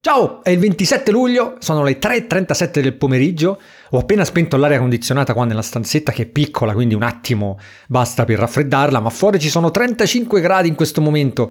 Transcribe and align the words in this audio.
Ciao, 0.00 0.44
è 0.44 0.50
il 0.50 0.60
27 0.60 1.10
luglio, 1.10 1.56
sono 1.58 1.82
le 1.82 1.98
3.37 1.98 2.80
del 2.80 2.94
pomeriggio, 2.94 3.60
ho 3.90 3.98
appena 3.98 4.24
spento 4.24 4.56
l'aria 4.56 4.78
condizionata 4.78 5.34
qua 5.34 5.44
nella 5.44 5.60
stanzetta 5.60 6.12
che 6.12 6.22
è 6.22 6.26
piccola, 6.26 6.72
quindi 6.72 6.94
un 6.94 7.02
attimo 7.02 7.58
basta 7.88 8.24
per 8.24 8.38
raffreddarla, 8.38 9.00
ma 9.00 9.10
fuori 9.10 9.40
ci 9.40 9.48
sono 9.48 9.72
35 9.72 10.40
gradi 10.40 10.68
in 10.68 10.76
questo 10.76 11.00
momento 11.00 11.50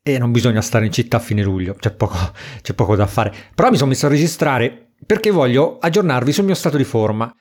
e 0.00 0.16
non 0.16 0.30
bisogna 0.30 0.60
stare 0.60 0.86
in 0.86 0.92
città 0.92 1.16
a 1.16 1.20
fine 1.20 1.42
luglio, 1.42 1.74
c'è 1.74 1.90
poco, 1.90 2.14
c'è 2.62 2.72
poco 2.72 2.94
da 2.94 3.08
fare. 3.08 3.34
Però 3.52 3.68
mi 3.68 3.76
sono 3.76 3.90
messo 3.90 4.06
a 4.06 4.10
registrare 4.10 4.92
perché 5.04 5.32
voglio 5.32 5.78
aggiornarvi 5.80 6.32
sul 6.32 6.44
mio 6.44 6.54
stato 6.54 6.76
di 6.76 6.84
forma. 6.84 7.34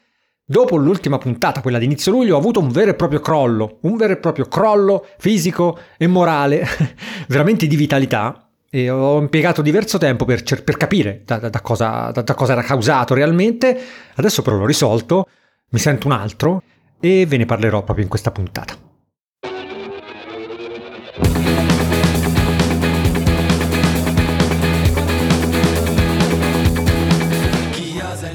Dopo 0.44 0.76
l'ultima 0.76 1.20
puntata, 1.20 1.62
quella 1.62 1.78
di 1.78 1.86
inizio 1.86 2.12
luglio, 2.12 2.34
ho 2.34 2.40
avuto 2.40 2.60
un 2.60 2.70
vero 2.70 2.90
e 2.90 2.96
proprio 2.96 3.20
crollo, 3.20 3.78
un 3.82 3.96
vero 3.96 4.14
e 4.14 4.18
proprio 4.18 4.48
crollo 4.48 5.06
fisico 5.20 5.78
e 5.98 6.08
morale, 6.08 6.66
veramente 7.30 7.68
di 7.68 7.76
vitalità, 7.76 8.47
e 8.70 8.90
ho 8.90 9.18
impiegato 9.20 9.62
diverso 9.62 9.98
tempo 9.98 10.26
per, 10.26 10.44
per 10.44 10.78
capire 10.78 11.22
da, 11.26 11.38
da, 11.38 11.50
da, 11.50 11.62
cosa, 11.62 12.12
da, 12.12 12.34
cosa, 12.34 12.52
era 12.52 12.64
causato 12.64 13.14
realmente. 13.14 13.78
Adesso 14.16 14.42
però 14.42 14.58
l'ho 14.58 14.66
risolto, 14.66 15.28
mi 15.70 15.80
sento 15.80 16.08
un 16.08 16.14
altro 16.14 16.62
e 17.00 17.26
ve 17.26 17.38
ne 17.38 17.46
parlerò 17.46 17.84
proprio 17.84 18.04
in 18.04 18.10
questa 18.10 18.32
puntata. 18.32 18.76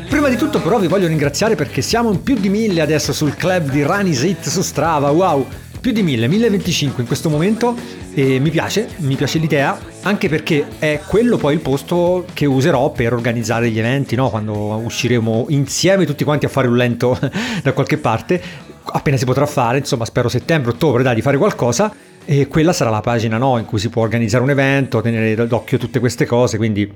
Prima 0.09 0.29
di 0.29 0.37
tutto 0.37 0.61
però 0.61 0.79
vi 0.79 0.87
voglio 0.87 1.09
ringraziare 1.09 1.57
perché 1.57 1.83
siamo 1.83 2.12
in 2.12 2.23
più 2.23 2.37
di 2.37 2.49
mille 2.49 2.81
adesso 2.81 3.12
sul 3.12 3.35
club 3.35 3.71
di 3.71 3.83
Ranisit 3.83 4.47
su 4.49 4.62
Strava, 4.62 5.11
wow! 5.11 5.47
più 5.83 5.91
di 5.91 6.03
1000, 6.05 6.29
1025 6.29 7.03
in 7.03 7.09
questo 7.09 7.29
momento 7.29 7.77
e 8.15 8.39
mi 8.39 8.51
piace, 8.51 8.89
mi 8.98 9.16
piace 9.16 9.39
l'idea, 9.39 9.79
anche 10.02 10.29
perché 10.29 10.66
è 10.79 11.01
quello 11.07 11.39
poi 11.39 11.55
il 11.55 11.61
posto 11.61 12.27
che 12.34 12.45
userò 12.45 12.91
per 12.91 13.15
organizzare 13.15 13.70
gli 13.70 13.79
eventi, 13.79 14.15
no? 14.16 14.29
quando 14.29 14.55
usciremo 14.84 15.47
insieme 15.48 16.05
tutti 16.05 16.22
quanti 16.22 16.45
a 16.45 16.48
fare 16.48 16.69
un 16.69 16.77
lento 16.77 17.19
da 17.62 17.72
qualche 17.72 17.97
parte, 17.97 18.41
appena 18.84 19.17
si 19.17 19.25
potrà 19.25 19.47
fare, 19.47 19.78
insomma 19.78 20.05
spero 20.05 20.28
settembre, 20.28 20.72
ottobre, 20.72 21.03
dai, 21.03 21.14
di 21.14 21.22
fare 21.22 21.39
qualcosa. 21.39 21.95
E 22.25 22.47
quella 22.47 22.72
sarà 22.72 22.91
la 22.91 23.00
pagina 23.00 23.37
no, 23.37 23.59
in 23.59 23.64
cui 23.64 23.81
si 23.81 23.89
può 23.89 24.03
organizzare 24.03 24.44
un 24.44 24.50
evento, 24.50 25.00
tenere 25.00 25.47
d'occhio 25.47 25.77
tutte 25.77 25.98
queste 25.98 26.25
cose, 26.25 26.56
quindi 26.56 26.89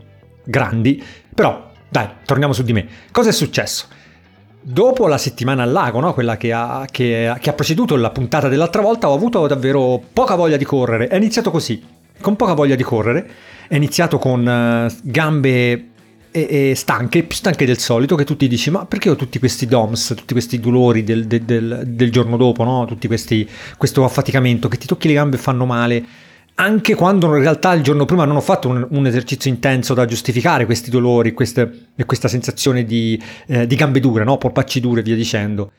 grandi. 0.45 1.03
Però, 1.35 1.73
dai, 1.89 2.09
torniamo 2.25 2.53
su 2.53 2.63
di 2.63 2.73
me. 2.73 2.87
Cosa 3.11 3.31
è 3.31 3.33
successo? 3.33 3.87
Dopo 4.69 5.07
la 5.07 5.17
settimana 5.17 5.63
al 5.63 5.71
lago, 5.71 6.01
no? 6.01 6.13
quella 6.13 6.37
che 6.37 6.53
ha, 6.53 6.85
che, 6.91 7.33
che 7.39 7.51
ha, 7.51 7.53
preceduto 7.53 7.95
la 7.95 8.11
puntata 8.11 8.49
dell'altra 8.49 8.83
volta, 8.83 9.09
ho 9.09 9.15
avuto 9.15 9.47
davvero 9.47 10.03
poca 10.13 10.35
voglia 10.35 10.57
di 10.57 10.65
correre. 10.65 11.07
È 11.07 11.15
iniziato 11.15 11.53
così, 11.53 11.81
con 12.21 12.35
poca 12.35 12.53
voglia 12.53 12.75
di 12.75 12.83
correre. 12.83 13.31
È 13.69 13.77
iniziato 13.77 14.19
con 14.19 14.41
uh, 14.41 14.93
gambe 15.03 15.71
e, 16.33 16.71
e 16.71 16.73
stanche, 16.75 17.23
più 17.23 17.37
stanche 17.37 17.65
del 17.65 17.79
solito, 17.79 18.17
che 18.17 18.25
tu 18.25 18.37
ti 18.37 18.49
dici, 18.49 18.73
ma 18.73 18.87
perché 18.87 19.09
ho 19.09 19.15
tutti 19.15 19.39
questi 19.39 19.67
DOMS, 19.67 20.15
tutti 20.17 20.33
questi 20.33 20.59
dolori 20.59 21.05
del, 21.05 21.29
del, 21.29 21.43
del, 21.43 21.83
del 21.87 22.11
giorno 22.11 22.37
dopo, 22.37 22.65
no? 22.65 22.87
Tutti 22.87 23.07
questi, 23.07 23.49
questo 23.77 24.03
affaticamento, 24.03 24.67
che 24.67 24.79
ti 24.79 24.87
tocchi 24.89 25.07
le 25.07 25.15
gambe 25.15 25.37
e 25.37 25.39
fanno 25.39 25.65
male 25.65 26.05
anche 26.59 26.95
quando 26.95 27.27
in 27.27 27.43
realtà 27.43 27.73
il 27.73 27.83
giorno 27.83 28.05
prima 28.05 28.25
non 28.25 28.37
ho 28.37 28.41
fatto 28.41 28.69
un, 28.69 28.87
un 28.91 29.07
esercizio 29.07 29.51
intenso 29.51 29.95
da 29.95 30.05
giustificare 30.05 30.65
questi 30.65 30.91
dolori 30.91 31.33
queste, 31.33 31.89
e 31.95 32.05
questa 32.05 32.29
sensazione 32.29 32.85
di, 32.85 33.21
eh, 33.47 33.67
di 33.67 33.77
gambe 33.77 34.01
dure, 34.01 34.25
no? 34.25 34.39
polpacci 34.39 34.81
dure 34.81 35.01
e 35.01 35.03
via 35.03 35.15
dicendo. 35.15 35.73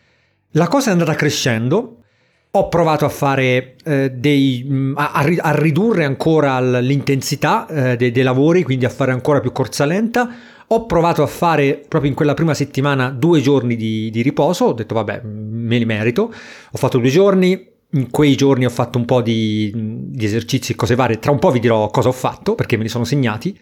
La 0.51 0.67
cosa 0.67 0.89
è 0.89 0.93
andata 0.93 1.15
crescendo, 1.15 2.03
ho 2.51 2.69
provato 2.69 3.05
a 3.05 3.09
fare 3.09 3.75
eh, 3.83 4.11
dei. 4.11 4.65
Mm, 4.67 4.93
a, 4.97 5.11
a, 5.13 5.51
ridurre 5.51 6.05
ancora 6.05 6.59
l'intensità 6.59 7.67
eh, 7.67 7.95
dei, 7.97 8.11
dei, 8.11 8.23
lavori, 8.23 8.63
quindi 8.63 8.85
a 8.85 8.89
fare 8.89 9.11
ancora 9.11 9.39
più 9.39 9.51
corsa 9.51 9.85
lenta. 9.85 10.29
Ho 10.67 10.85
provato 10.85 11.23
a 11.23 11.27
fare 11.27 11.81
proprio 11.87 12.09
in 12.09 12.15
quella 12.15 12.33
prima 12.33 12.53
settimana 12.53 13.09
due 13.09 13.41
giorni 13.41 13.75
di, 13.75 14.09
di 14.09 14.21
riposo. 14.21 14.65
Ho 14.65 14.73
detto, 14.73 14.93
vabbè, 14.95 15.21
me 15.23 15.77
li 15.77 15.85
merito. 15.85 16.23
Ho 16.71 16.77
fatto 16.77 16.97
due 16.97 17.09
giorni, 17.09 17.76
in 17.91 18.09
quei 18.09 18.35
giorni 18.35 18.65
ho 18.65 18.69
fatto 18.69 18.97
un 18.97 19.05
po' 19.05 19.21
di, 19.21 19.71
di, 19.73 20.25
esercizi 20.25 20.75
cose 20.75 20.95
varie, 20.95 21.19
tra 21.19 21.31
un 21.31 21.39
po' 21.39 21.51
vi 21.51 21.59
dirò 21.59 21.89
cosa 21.89 22.09
ho 22.09 22.13
fatto 22.13 22.55
perché 22.55 22.77
me 22.77 22.83
li 22.83 22.89
sono 22.89 23.05
segnati. 23.05 23.57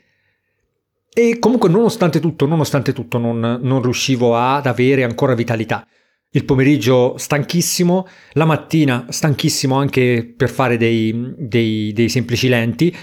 E 1.18 1.40
comunque 1.40 1.70
nonostante 1.70 2.20
tutto, 2.20 2.46
nonostante 2.46 2.92
tutto 2.92 3.18
non, 3.18 3.60
non 3.62 3.82
riuscivo 3.82 4.36
ad 4.36 4.66
avere 4.66 5.04
ancora 5.04 5.34
vitalità. 5.34 5.88
Il 6.32 6.44
pomeriggio 6.44 7.16
stanchissimo, 7.18 8.06
la 8.34 8.44
mattina 8.44 9.06
stanchissimo 9.08 9.78
anche 9.78 10.34
per 10.36 10.50
fare 10.50 10.76
dei, 10.76 11.34
dei, 11.38 11.94
dei 11.94 12.10
semplici 12.10 12.50
lenti. 12.50 12.94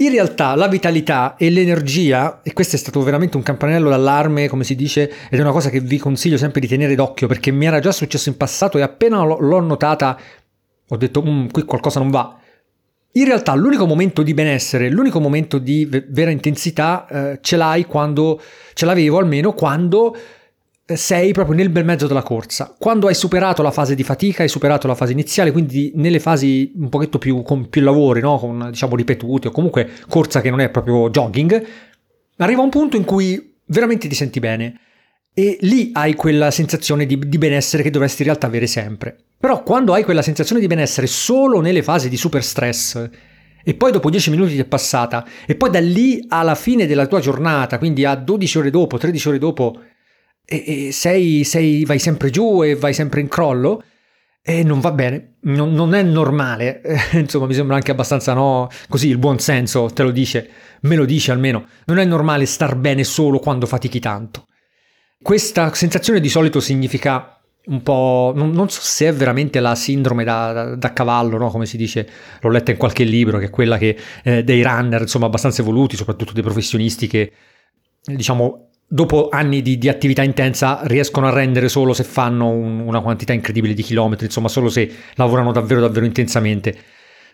In 0.00 0.10
realtà 0.10 0.54
la 0.54 0.68
vitalità 0.68 1.34
e 1.36 1.50
l'energia, 1.50 2.40
e 2.42 2.52
questo 2.52 2.76
è 2.76 2.78
stato 2.78 3.02
veramente 3.02 3.36
un 3.36 3.42
campanello 3.42 3.90
d'allarme, 3.90 4.48
come 4.48 4.62
si 4.62 4.76
dice, 4.76 5.12
ed 5.28 5.38
è 5.38 5.42
una 5.42 5.50
cosa 5.50 5.70
che 5.70 5.80
vi 5.80 5.98
consiglio 5.98 6.36
sempre 6.36 6.60
di 6.60 6.68
tenere 6.68 6.94
d'occhio 6.94 7.26
perché 7.26 7.50
mi 7.50 7.66
era 7.66 7.80
già 7.80 7.90
successo 7.90 8.28
in 8.28 8.36
passato 8.36 8.78
e 8.78 8.82
appena 8.82 9.22
l'ho 9.24 9.60
notata 9.60 10.16
ho 10.88 10.96
detto, 10.96 11.22
mm, 11.22 11.46
qui 11.48 11.62
qualcosa 11.64 12.00
non 12.00 12.10
va. 12.10 12.38
In 13.12 13.24
realtà 13.24 13.54
l'unico 13.54 13.86
momento 13.86 14.22
di 14.22 14.34
benessere, 14.34 14.90
l'unico 14.90 15.18
momento 15.18 15.58
di 15.58 15.88
vera 16.08 16.30
intensità 16.30 17.06
eh, 17.06 17.38
ce 17.40 17.56
l'hai 17.56 17.84
quando, 17.84 18.40
ce 18.74 18.84
l'avevo 18.84 19.18
almeno 19.18 19.54
quando 19.54 20.14
eh, 20.90 20.96
sei 20.96 21.32
proprio 21.32 21.56
nel 21.56 21.70
bel 21.70 21.84
mezzo 21.84 22.06
della 22.06 22.22
corsa. 22.22 22.74
Quando 22.78 23.08
hai 23.08 23.14
superato 23.14 23.62
la 23.62 23.70
fase 23.70 23.94
di 23.94 24.02
fatica, 24.02 24.42
hai 24.42 24.48
superato 24.48 24.86
la 24.86 24.94
fase 24.94 25.12
iniziale, 25.12 25.52
quindi 25.52 25.92
nelle 25.96 26.20
fasi 26.20 26.72
un 26.76 26.88
pochetto 26.88 27.18
più, 27.18 27.42
con 27.42 27.68
più 27.68 27.82
lavori, 27.82 28.20
no? 28.20 28.38
con 28.38 28.68
diciamo 28.70 28.94
ripetute 28.94 29.48
o 29.48 29.50
comunque 29.50 29.88
corsa 30.08 30.40
che 30.40 30.50
non 30.50 30.60
è 30.60 30.70
proprio 30.70 31.10
jogging, 31.10 31.66
arriva 32.36 32.62
un 32.62 32.70
punto 32.70 32.96
in 32.96 33.04
cui 33.04 33.56
veramente 33.66 34.06
ti 34.08 34.14
senti 34.14 34.38
bene 34.38 34.80
e 35.34 35.58
lì 35.60 35.90
hai 35.92 36.14
quella 36.14 36.50
sensazione 36.50 37.06
di, 37.06 37.18
di 37.18 37.38
benessere 37.38 37.82
che 37.82 37.90
dovresti 37.90 38.22
in 38.22 38.28
realtà 38.28 38.46
avere 38.46 38.66
sempre. 38.66 39.16
Però 39.38 39.62
quando 39.62 39.92
hai 39.92 40.02
quella 40.02 40.22
sensazione 40.22 40.60
di 40.60 40.66
benessere 40.66 41.06
solo 41.06 41.60
nelle 41.60 41.82
fasi 41.82 42.08
di 42.08 42.16
super 42.16 42.42
stress 42.42 43.08
e 43.62 43.74
poi 43.74 43.92
dopo 43.92 44.10
10 44.10 44.30
minuti 44.30 44.54
ti 44.54 44.60
è 44.60 44.64
passata 44.64 45.26
e 45.46 45.54
poi 45.54 45.70
da 45.70 45.78
lì 45.78 46.24
alla 46.28 46.54
fine 46.54 46.86
della 46.86 47.06
tua 47.06 47.20
giornata, 47.20 47.78
quindi 47.78 48.04
a 48.04 48.16
12 48.16 48.58
ore 48.58 48.70
dopo, 48.70 48.98
13 48.98 49.28
ore 49.28 49.38
dopo, 49.38 49.80
e, 50.44 50.86
e 50.86 50.92
sei, 50.92 51.44
sei, 51.44 51.84
vai 51.84 51.98
sempre 51.98 52.30
giù 52.30 52.64
e 52.64 52.74
vai 52.74 52.94
sempre 52.94 53.20
in 53.20 53.28
crollo, 53.28 53.84
e 54.42 54.62
non 54.62 54.80
va 54.80 54.92
bene, 54.92 55.34
non, 55.42 55.72
non 55.72 55.94
è 55.94 56.02
normale, 56.02 56.80
insomma 57.12 57.46
mi 57.46 57.52
sembra 57.52 57.76
anche 57.76 57.90
abbastanza 57.90 58.32
no, 58.32 58.68
così 58.88 59.08
il 59.08 59.18
buon 59.18 59.38
senso 59.38 59.90
te 59.92 60.02
lo 60.02 60.10
dice, 60.10 60.48
me 60.82 60.96
lo 60.96 61.04
dice 61.04 61.30
almeno, 61.30 61.66
non 61.84 61.98
è 61.98 62.04
normale 62.04 62.46
star 62.46 62.74
bene 62.74 63.04
solo 63.04 63.38
quando 63.38 63.66
fatichi 63.66 64.00
tanto. 64.00 64.46
Questa 65.20 65.74
sensazione 65.74 66.20
di 66.20 66.28
solito 66.30 66.60
significa 66.60 67.37
un 67.68 67.82
po'. 67.82 68.32
Non, 68.34 68.50
non, 68.50 68.68
so 68.68 68.80
se 68.82 69.08
è 69.08 69.12
veramente 69.12 69.60
la 69.60 69.74
sindrome 69.74 70.24
da, 70.24 70.52
da, 70.52 70.74
da 70.74 70.92
cavallo, 70.92 71.38
no? 71.38 71.50
come 71.50 71.66
si 71.66 71.76
dice, 71.76 72.08
l'ho 72.40 72.50
letta 72.50 72.70
in 72.70 72.76
qualche 72.76 73.04
libro, 73.04 73.38
che 73.38 73.46
è 73.46 73.50
quella 73.50 73.78
che, 73.78 73.96
eh, 74.22 74.44
dei 74.44 74.62
runner, 74.62 75.02
insomma, 75.02 75.26
abbastanza 75.26 75.62
evoluti, 75.62 75.96
soprattutto 75.96 76.32
dei 76.32 76.42
professionisti 76.42 77.06
che, 77.06 77.32
diciamo, 78.04 78.70
dopo 78.86 79.28
anni 79.30 79.60
di, 79.60 79.76
di 79.76 79.88
attività 79.88 80.22
intensa 80.22 80.80
riescono 80.84 81.26
a 81.26 81.30
rendere 81.30 81.68
solo 81.68 81.92
se 81.92 82.04
fanno 82.04 82.48
un, 82.48 82.80
una 82.80 83.00
quantità 83.00 83.32
incredibile 83.32 83.74
di 83.74 83.82
chilometri, 83.82 84.26
insomma, 84.26 84.48
solo 84.48 84.68
se 84.68 84.90
lavorano 85.14 85.52
davvero, 85.52 85.80
davvero 85.80 86.06
intensamente. 86.06 86.76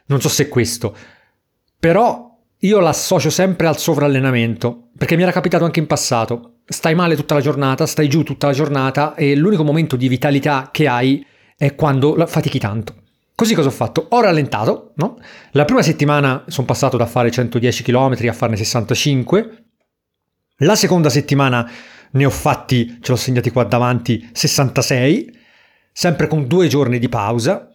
Non 0.06 0.21
so 0.21 0.28
se 0.28 0.45
è 0.45 0.49
questo. 0.49 0.97
Però 1.78 2.33
io 2.59 2.81
l'associo 2.81 3.31
sempre 3.31 3.66
al 3.66 3.78
sovrallenamento, 3.78 4.89
perché 4.97 5.16
mi 5.16 5.22
era 5.22 5.33
capitato 5.33 5.65
anche 5.65 5.81
in 5.81 5.87
passato 5.87 6.53
stai 6.66 6.94
male 6.94 7.16
tutta 7.16 7.34
la 7.34 7.41
giornata, 7.41 7.86
stai 7.86 8.08
giù 8.08 8.22
tutta 8.22 8.47
la 8.47 8.52
giornata 8.52 9.14
e 9.14 9.34
l'unico 9.34 9.64
momento 9.64 9.97
di 9.97 10.08
vitalità 10.08 10.69
che 10.72 10.88
hai 10.88 11.25
è 11.56 11.75
quando 11.75 12.26
fatichi 12.26 12.58
tanto. 12.58 13.02
Così 13.34 13.54
cosa 13.54 13.69
ho 13.69 13.72
fatto? 13.72 14.06
Ho 14.10 14.20
rallentato, 14.20 14.92
no? 14.97 15.19
La 15.53 15.64
prima 15.64 15.82
settimana 15.82 16.44
sono 16.47 16.66
passato 16.66 16.97
da 16.97 17.06
fare 17.06 17.30
110 17.30 17.82
km 17.82 18.16
a 18.28 18.32
farne 18.32 18.56
65. 18.56 19.64
La 20.58 20.76
seconda 20.76 21.10
settimana 21.10 21.68
ne 22.12 22.24
ho 22.24 22.30
fatti, 22.30 22.98
ce 23.00 23.10
l'ho 23.10 23.16
segnati 23.16 23.50
qua 23.50 23.65
davanti, 23.65 24.30
66, 24.33 25.36
sempre 25.92 26.28
con 26.28 26.47
due 26.47 26.68
giorni 26.68 27.00
di 27.00 27.09
pausa. 27.09 27.73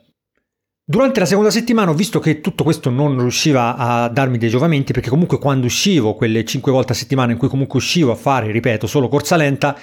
Durante 0.90 1.20
la 1.20 1.28
seconda 1.28 1.52
settimana 1.52 1.92
ho 1.92 1.94
visto 1.94 2.18
che 2.18 2.42
tutto 2.42 2.64
questo 2.64 2.90
non 2.90 3.16
riusciva 3.20 3.76
a 3.76 4.10
darmi 4.10 4.40
dei 4.40 4.50
giovamenti 4.50 4.92
perché 4.92 5.12
comunque 5.12 5.38
quando 5.38 5.68
uscivo, 5.68 6.16
quelle 6.16 6.44
5 6.44 6.72
volte 6.72 6.94
a 6.94 6.96
settimana 6.96 7.32
in 7.32 7.38
cui 7.38 7.48
comunque 7.48 7.78
uscivo 7.78 8.12
a 8.12 8.16
fare, 8.16 8.50
ripeto, 8.52 8.88
solo 8.88 9.08
corsa 9.08 9.36
lenta, 9.36 9.78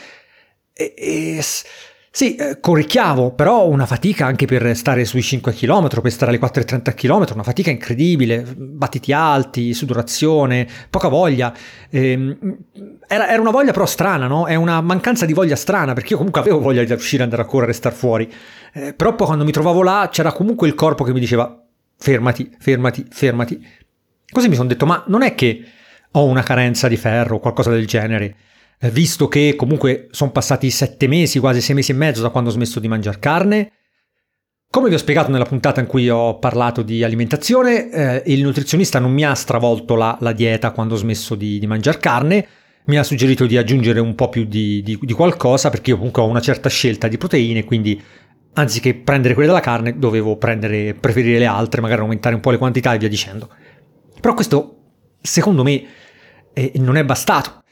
e, 0.72 0.94
e, 0.96 1.40
sì, 2.16 2.34
eh, 2.34 2.60
corricchiavo, 2.60 3.32
però 3.32 3.66
una 3.66 3.84
fatica 3.84 4.24
anche 4.24 4.46
per 4.46 4.74
stare 4.74 5.04
sui 5.04 5.20
5 5.20 5.52
km, 5.52 6.00
per 6.00 6.10
stare 6.10 6.30
alle 6.30 6.40
4,30 6.40 6.94
km, 6.94 7.26
una 7.34 7.42
fatica 7.42 7.68
incredibile, 7.68 8.42
battiti 8.56 9.12
alti, 9.12 9.74
sudorazione, 9.74 10.66
poca 10.88 11.08
voglia. 11.08 11.54
Ehm, 11.90 12.56
era, 13.06 13.28
era, 13.28 13.38
una 13.42 13.50
voglia 13.50 13.72
però 13.72 13.84
strana, 13.84 14.28
no? 14.28 14.46
È 14.46 14.54
una 14.54 14.80
mancanza 14.80 15.26
di 15.26 15.34
voglia 15.34 15.56
strana, 15.56 15.92
perché 15.92 16.12
io 16.12 16.16
comunque 16.16 16.40
avevo 16.40 16.58
voglia 16.58 16.82
di 16.82 16.90
uscire, 16.90 17.22
andare 17.22 17.42
a 17.42 17.44
correre 17.44 17.74
star 17.74 17.92
fuori. 17.92 18.32
Eh, 18.72 18.94
però 18.94 19.14
poi 19.14 19.26
quando 19.26 19.44
mi 19.44 19.52
trovavo 19.52 19.82
là 19.82 20.08
c'era 20.10 20.32
comunque 20.32 20.66
il 20.68 20.74
corpo 20.74 21.04
che 21.04 21.12
mi 21.12 21.20
diceva 21.20 21.54
fermati, 21.98 22.50
fermati, 22.58 23.06
fermati. 23.10 23.66
Così 24.32 24.48
mi 24.48 24.54
sono 24.54 24.68
detto, 24.68 24.86
ma 24.86 25.04
non 25.08 25.20
è 25.20 25.34
che 25.34 25.62
ho 26.12 26.24
una 26.24 26.42
carenza 26.42 26.88
di 26.88 26.96
ferro 26.96 27.36
o 27.36 27.40
qualcosa 27.40 27.68
del 27.68 27.86
genere, 27.86 28.24
eh, 28.24 28.36
visto 28.78 29.28
che 29.28 29.54
comunque 29.56 30.08
sono 30.10 30.30
passati 30.30 30.70
sette 30.70 31.06
mesi, 31.06 31.38
quasi 31.38 31.60
sei 31.60 31.74
mesi 31.74 31.92
e 31.92 31.94
mezzo 31.94 32.22
da 32.22 32.30
quando 32.30 32.50
ho 32.50 32.52
smesso 32.52 32.80
di 32.80 32.88
mangiare 32.88 33.18
carne. 33.18 33.72
Come 34.68 34.88
vi 34.88 34.94
ho 34.94 34.98
spiegato 34.98 35.30
nella 35.30 35.44
puntata 35.44 35.80
in 35.80 35.86
cui 35.86 36.08
ho 36.10 36.38
parlato 36.38 36.82
di 36.82 37.02
alimentazione, 37.02 37.90
eh, 37.90 38.22
il 38.26 38.42
nutrizionista 38.42 38.98
non 38.98 39.12
mi 39.12 39.24
ha 39.24 39.34
stravolto 39.34 39.94
la, 39.94 40.16
la 40.20 40.32
dieta 40.32 40.72
quando 40.72 40.94
ho 40.94 40.98
smesso 40.98 41.34
di, 41.34 41.58
di 41.58 41.66
mangiare 41.66 41.98
carne, 41.98 42.46
mi 42.86 42.98
ha 42.98 43.02
suggerito 43.02 43.46
di 43.46 43.56
aggiungere 43.56 44.00
un 44.00 44.14
po' 44.14 44.28
più 44.28 44.44
di, 44.44 44.82
di, 44.82 44.98
di, 45.00 45.12
qualcosa 45.12 45.70
perché 45.70 45.90
io 45.90 45.96
comunque 45.96 46.22
ho 46.22 46.26
una 46.26 46.40
certa 46.40 46.68
scelta 46.68 47.08
di 47.08 47.16
proteine, 47.16 47.64
quindi 47.64 48.00
anziché 48.54 48.94
prendere 48.94 49.34
quelle 49.34 49.48
della 49.48 49.60
carne 49.60 49.98
dovevo 49.98 50.36
prendere, 50.36 50.94
preferire 50.94 51.38
le 51.38 51.46
altre, 51.46 51.80
magari 51.80 52.02
aumentare 52.02 52.34
un 52.34 52.40
po' 52.40 52.50
le 52.50 52.58
quantità 52.58 52.92
e 52.92 52.98
via 52.98 53.08
dicendo. 53.08 53.48
Però 54.20 54.34
questo, 54.34 54.76
secondo 55.20 55.62
me, 55.62 55.84
eh, 56.52 56.72
non 56.76 56.96
è 56.96 57.04
bastato. 57.04 57.62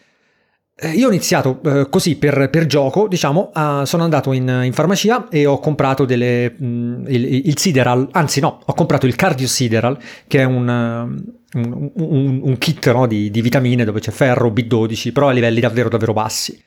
Eh, 0.76 0.90
io 0.90 1.06
ho 1.06 1.10
iniziato 1.10 1.60
eh, 1.64 1.88
così 1.88 2.16
per, 2.16 2.50
per, 2.50 2.66
gioco, 2.66 3.06
diciamo, 3.06 3.52
uh, 3.54 3.84
sono 3.84 4.02
andato 4.02 4.32
in, 4.32 4.62
in, 4.64 4.72
farmacia 4.72 5.28
e 5.28 5.46
ho 5.46 5.60
comprato 5.60 6.04
delle, 6.04 6.50
mh, 6.50 6.66
mm, 6.66 7.06
il, 7.06 7.46
il, 7.46 7.58
Sideral, 7.58 8.08
anzi 8.10 8.40
no, 8.40 8.60
ho 8.64 8.74
comprato 8.74 9.06
il 9.06 9.14
Cardio 9.14 9.46
Sideral, 9.46 9.96
che 10.26 10.40
è 10.40 10.44
un, 10.44 10.66
un, 10.66 11.90
un, 11.94 12.40
un 12.42 12.58
kit 12.58 12.92
no, 12.92 13.06
di, 13.06 13.30
di, 13.30 13.40
vitamine 13.40 13.84
dove 13.84 14.00
c'è 14.00 14.10
ferro, 14.10 14.50
B12, 14.50 15.12
però 15.12 15.28
a 15.28 15.32
livelli 15.32 15.60
davvero 15.60 15.88
davvero 15.88 16.12
bassi. 16.12 16.60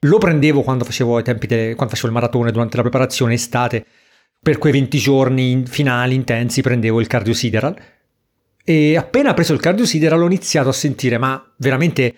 Lo 0.00 0.16
prendevo 0.16 0.62
quando 0.62 0.84
facevo, 0.84 1.18
ai 1.18 1.22
tempi 1.22 1.46
de, 1.46 1.74
quando 1.74 1.94
facevo 1.94 2.08
il 2.08 2.14
maratone 2.14 2.52
durante 2.52 2.76
la 2.76 2.82
preparazione 2.82 3.34
estate, 3.34 3.84
per 4.42 4.56
quei 4.56 4.72
20 4.72 4.98
giorni 4.98 5.62
finali 5.66 6.14
intensi 6.14 6.62
prendevo 6.62 7.00
il 7.00 7.06
Cardio 7.06 7.34
Sideral 7.34 7.76
e 8.64 8.96
appena 8.96 9.34
preso 9.34 9.52
il 9.52 9.60
Cardio 9.60 9.84
Sideral 9.84 10.22
ho 10.22 10.26
iniziato 10.26 10.70
a 10.70 10.72
sentire 10.72 11.18
ma 11.18 11.40
veramente 11.58 12.14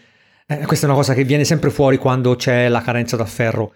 eh, 0.46 0.66
questa 0.66 0.86
è 0.86 0.88
una 0.88 0.98
cosa 0.98 1.14
che 1.14 1.24
viene 1.24 1.44
sempre 1.44 1.70
fuori 1.70 1.96
quando 1.96 2.36
c'è 2.36 2.68
la 2.68 2.82
carenza 2.82 3.16
da 3.16 3.24
ferro. 3.24 3.74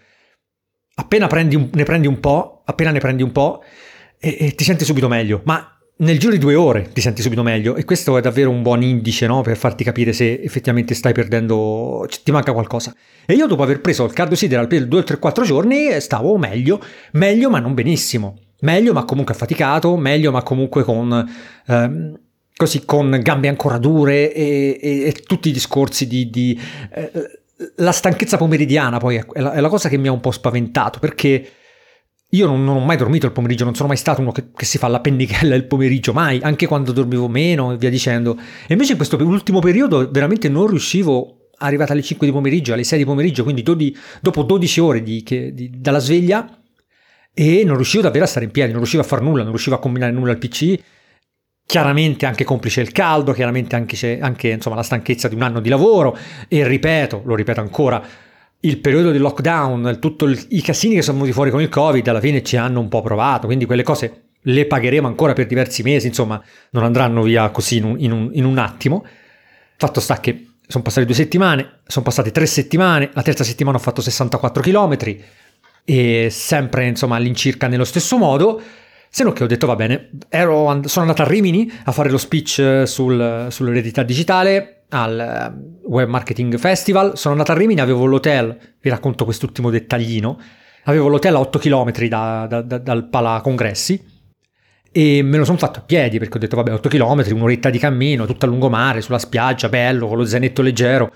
Appena 0.97 1.27
prendi 1.27 1.55
un, 1.55 1.71
ne 1.73 1.85
prendi 1.85 2.07
un 2.07 2.21
po', 2.21 2.63
appena 2.65 2.91
ne 2.91 2.99
prendi 2.99 3.23
un 3.23 3.33
po', 3.33 3.63
e, 4.19 4.37
e, 4.41 4.55
ti 4.55 4.65
senti 4.65 4.85
subito 4.85 5.09
meglio. 5.09 5.43
Ma 5.45 5.79
nel 5.99 6.19
giro 6.19 6.33
di 6.33 6.39
due 6.39 6.55
ore 6.55 6.91
ti 6.93 7.01
senti 7.01 7.23
subito 7.23 7.43
meglio. 7.43 7.77
E 7.77 7.85
questo 7.85 8.19
è 8.19 8.21
davvero 8.21 8.51
un 8.51 8.63
buon 8.63 8.83
indice, 8.83 9.27
no? 9.27 9.41
Per 9.43 9.57
farti 9.57 9.85
capire 9.85 10.13
se 10.13 10.41
effettivamente 10.43 10.95
stai 10.95 11.13
perdendo, 11.13 12.07
ti 12.23 12.31
manca 12.33 12.53
qualcosa. 12.53 12.95
E 13.25 13.35
io 13.35 13.47
dopo 13.47 13.63
aver 13.63 13.81
preso 13.81 14.05
il 14.05 14.13
cardio 14.13 14.37
sideral 14.37 14.67
per 14.67 14.87
2 14.87 15.03
3 15.05 15.19
4 15.19 15.45
giorni 15.45 16.01
stavo 16.01 16.37
meglio, 16.37 16.83
meglio 17.13 17.51
ma 17.51 17.61
non 17.61 17.75
benissimo. 17.75 18.39
Meglio 18.61 18.93
ma 18.93 19.05
comunque 19.05 19.35
affaticato, 19.35 19.97
meglio 19.97 20.33
ma 20.33 20.43
comunque 20.43 20.83
con... 20.83 21.33
Ehm, 21.67 22.21
così 22.59 22.85
con 22.85 23.21
gambe 23.23 23.47
ancora 23.47 23.79
dure 23.79 24.35
e, 24.35 24.79
e, 24.83 25.03
e 25.05 25.13
tutti 25.13 25.49
i 25.49 25.53
discorsi 25.53 26.09
di... 26.09 26.29
di 26.29 26.61
eh, 26.93 27.41
la 27.77 27.93
stanchezza 27.93 28.37
pomeridiana 28.37 28.99
poi 28.99 29.17
è 29.17 29.41
la, 29.41 29.53
è 29.53 29.61
la, 29.61 29.69
cosa 29.69 29.89
che 29.89 29.97
mi 29.97 30.07
ha 30.07 30.13
un 30.13 30.21
po' 30.21 30.31
spaventato 30.31 30.99
perché 31.01 31.53
io 32.31 32.47
non, 32.47 32.65
non, 32.65 32.77
ho 32.77 32.85
mai 32.85 32.97
dormito 32.97 33.27
il 33.27 33.33
pomeriggio, 33.33 33.65
non 33.65 33.75
sono 33.75 33.89
mai 33.89 33.97
stato 33.97 34.21
uno 34.21 34.33
che, 34.33 34.51
che, 34.55 34.65
si 34.65 34.77
fa 34.77 34.87
la 34.89 35.01
pennichella 35.01 35.55
il 35.55 35.67
pomeriggio, 35.67 36.13
mai, 36.13 36.41
anche 36.43 36.67
quando 36.67 36.93
dormivo 36.93 37.27
meno 37.27 37.73
e 37.73 37.79
via 37.79 37.89
dicendo. 37.89 38.37
E 38.67 38.73
invece 38.75 38.93
in 38.93 38.97
questo 38.99 39.17
ultimo 39.17 39.61
periodo 39.61 40.11
veramente 40.11 40.49
non 40.49 40.67
riuscivo, 40.67 41.49
arrivata 41.59 41.95
alle 41.95 42.03
5 42.03 42.27
di 42.27 42.33
pomeriggio, 42.33 42.75
alle 42.75 42.85
6 42.85 42.99
di 42.99 43.05
pomeriggio, 43.05 43.45
quindi 43.45 43.63
dodi, 43.63 43.97
dopo 44.21 44.43
12 44.43 44.81
ore 44.81 45.03
di, 45.03 45.23
che, 45.23 45.55
di, 45.55 45.71
dalla 45.75 46.01
sveglia, 46.01 46.47
e 47.33 47.65
non 47.65 47.77
riuscivo 47.77 48.03
davvero 48.03 48.25
a 48.25 48.29
stare 48.29 48.45
in 48.45 48.51
piedi, 48.51 48.71
non 48.71 48.81
riuscivo 48.81 49.03
a 49.03 49.07
fare 49.07 49.23
nulla, 49.23 49.43
non 49.43 49.53
riuscivo 49.53 49.77
a 49.77 49.79
combinare 49.79 50.13
nulla 50.13 50.33
al 50.33 50.39
PC 50.39 50.79
chiaramente 51.69 52.25
anche 52.25 52.45
complice 52.45 52.81
il 52.81 52.93
caldo, 52.93 53.35
chiaramente 53.35 53.77
anche, 53.77 54.19
anche 54.21 54.49
insomma, 54.49 54.77
la 54.77 54.83
stanchezza 54.83 55.29
di 55.29 55.35
un 55.35 55.43
anno 55.43 55.61
di 55.61 55.69
lavoro 55.69 56.17
e 56.49 56.67
ripeto, 56.67 57.21
lo 57.27 57.35
ripeto 57.35 57.61
ancora, 57.61 58.03
il 58.61 58.79
periodo 58.79 59.11
di 59.11 59.19
lockdown, 59.19 59.99
tutti 60.01 60.47
i 60.57 60.63
casini 60.63 60.95
che 60.95 61.03
sono 61.03 61.19
venuti 61.19 61.35
fuori 61.35 61.51
con 61.51 61.61
il 61.61 61.69
Covid 61.69 62.09
alla 62.09 62.21
fine 62.21 62.43
ci 62.43 62.57
hanno 62.57 62.81
un 62.81 62.89
po' 62.89 63.03
provato, 63.03 63.45
quindi 63.45 63.67
quelle 63.67 63.83
cose 63.83 64.29
le 64.41 64.65
pagheremo 64.65 65.07
ancora 65.07 65.35
per 65.35 65.45
diversi 65.45 65.83
mesi, 65.83 66.07
insomma 66.07 66.43
non 66.71 66.85
andranno 66.85 67.21
via 67.21 67.51
così 67.51 67.77
in 67.77 67.85
un, 67.85 67.97
in 67.99 68.13
un, 68.13 68.31
in 68.33 68.47
un 68.47 68.57
attimo. 68.57 69.05
Fatto 69.77 70.01
sta 70.01 70.21
che 70.21 70.47
sono 70.67 70.83
passate 70.83 71.05
due 71.05 71.15
settimane, 71.15 71.81
sono 71.87 72.03
passate 72.03 72.33
tre 72.33 72.47
settimane, 72.47 73.11
la 73.13 73.23
terza 73.23 73.45
settimana 73.45 73.77
ho 73.77 73.81
fatto 73.81 74.01
64 74.01 74.63
km 74.63 74.97
e 75.85 76.29
sempre 76.31 76.87
insomma 76.87 77.17
all'incirca 77.17 77.67
nello 77.67 77.85
stesso 77.85 78.17
modo. 78.17 78.59
Se 79.11 79.25
no 79.25 79.33
che 79.33 79.45
ho 79.45 79.47
detto 79.47 79.67
va 79.67 79.75
bene, 79.75 80.11
ero, 80.29 80.83
sono 80.85 81.07
andato 81.07 81.23
a 81.23 81.27
Rimini 81.27 81.71
a 81.85 81.93
fare 81.93 82.11
lo 82.11 82.19
speech 82.19 82.59
eh, 82.59 82.87
sul, 82.87 83.47
sull'eredità 83.51 84.03
digitale 84.03 84.85
al 84.91 85.19
eh, 85.19 85.89
Web 85.89 86.09
Marketing 86.09 86.57
Festival, 86.59 87.17
sono 87.17 87.35
andato 87.35 87.53
a 87.53 87.57
Rimini, 87.57 87.81
avevo 87.81 88.05
l'hotel, 88.05 88.57
vi 88.81 88.91
racconto 88.91 89.25
quest'ultimo 89.25 89.71
dettaglino, 89.71 90.39
avevo 90.85 91.09
l'hotel 91.09 91.37
a 91.37 91.41
8 91.41 91.59
km 91.59 91.93
da, 92.09 92.47
da, 92.49 92.63
da, 92.63 92.79
dal 92.79 93.09
Pala 93.09 93.41
Congressi 93.43 94.17
e 94.91 95.23
me 95.23 95.37
lo 95.37 95.45
sono 95.45 95.59
fatto 95.59 95.81
a 95.81 95.83
piedi 95.83 96.19
perché 96.19 96.37
ho 96.37 96.41
detto 96.41 96.57
vabbè 96.57 96.73
8 96.73 96.89
km, 96.89 97.25
un'oretta 97.33 97.71
di 97.71 97.79
cammino, 97.79 98.27
tutto 98.27 98.47
a 98.47 98.49
lungomare, 98.49 99.01
sulla 99.01 99.19
spiaggia, 99.19 99.69
bello, 99.69 100.07
con 100.07 100.17
lo 100.17 100.25
zainetto 100.25 100.63
leggero, 100.63 101.13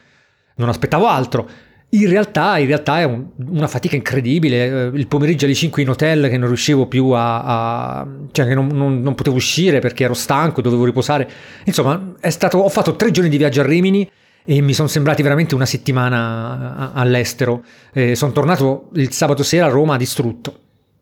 non 0.56 0.69
aspettavo 0.69 1.06
altro. 1.06 1.49
In 1.94 2.09
realtà, 2.09 2.56
in 2.56 2.67
realtà 2.67 3.00
è 3.00 3.05
un, 3.05 3.27
una 3.49 3.67
fatica 3.67 3.97
incredibile. 3.97 4.65
Eh, 4.65 4.99
il 4.99 5.06
pomeriggio 5.06 5.44
alle 5.44 5.55
5 5.55 5.83
in 5.83 5.91
hotel 5.91 6.31
che 6.31 6.39
non 6.39 6.49
riuscivo 6.49 6.87
più 6.87 7.09
a. 7.11 7.43
a 7.43 8.09
cioè, 8.31 8.47
che 8.47 8.55
non, 8.55 8.69
non, 8.69 9.03
non, 9.03 9.15
potevo 9.15 9.37
uscire 9.37 9.79
perché 9.81 10.05
ero 10.05 10.15
stanco, 10.15 10.62
dovevo 10.62 10.87
riposare. 10.87 11.29
Insomma, 11.65 12.15
stato, 12.29 12.59
ho 12.59 12.69
fatto 12.71 12.97
tre 12.97 13.11
giorni 13.11 13.29
di 13.29 13.37
viaggio 13.37 13.61
a 13.61 13.65
Rimini 13.67 14.11
e 14.43 14.61
mi 14.62 14.73
sono 14.73 14.89
sembrati 14.89 15.21
veramente 15.23 15.55
una 15.55 15.67
settimana 15.67 16.93
all'estero. 16.94 17.62
Eh, 17.93 18.15
sono 18.15 18.33
tornato 18.33 18.89
il 18.94 19.12
sabato 19.12 19.43
sera 19.43 19.67
a 19.67 19.69
Roma 19.69 19.99
distrutto. 19.99 20.61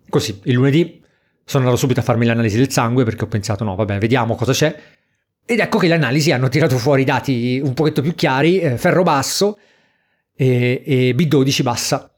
Così, 0.08 0.40
il 0.42 0.54
lunedì 0.54 1.00
sono 1.44 1.62
andato 1.62 1.80
subito 1.80 2.00
a 2.00 2.02
farmi 2.02 2.26
l'analisi 2.26 2.56
del 2.56 2.70
sangue 2.70 3.04
perché 3.04 3.22
ho 3.22 3.28
pensato, 3.28 3.62
no, 3.62 3.76
vabbè, 3.76 3.98
vediamo 3.98 4.34
cosa 4.34 4.52
c'è. 4.52 4.76
Ed 5.46 5.60
ecco 5.60 5.78
che 5.78 5.86
le 5.86 5.94
analisi 5.94 6.32
hanno 6.32 6.48
tirato 6.48 6.76
fuori 6.78 7.04
dati 7.04 7.60
un 7.62 7.74
pochetto 7.74 8.02
più 8.02 8.16
chiari, 8.16 8.58
eh, 8.58 8.76
ferro 8.76 9.04
basso 9.04 9.56
e, 10.40 10.82
e 10.86 11.14
B12 11.14 11.62
bassa. 11.62 12.10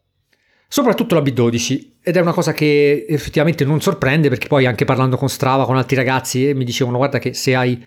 Soprattutto 0.68 1.16
la 1.16 1.20
B12 1.20 1.90
ed 2.00 2.16
è 2.16 2.20
una 2.20 2.32
cosa 2.32 2.52
che 2.52 3.04
effettivamente 3.08 3.64
non 3.64 3.80
sorprende 3.80 4.28
perché 4.28 4.46
poi 4.46 4.64
anche 4.64 4.84
parlando 4.84 5.16
con 5.16 5.28
Strava, 5.28 5.66
con 5.66 5.76
altri 5.76 5.96
ragazzi 5.96 6.54
mi 6.54 6.64
dicevano 6.64 6.98
guarda 6.98 7.18
che 7.18 7.34
se 7.34 7.54
hai 7.56 7.84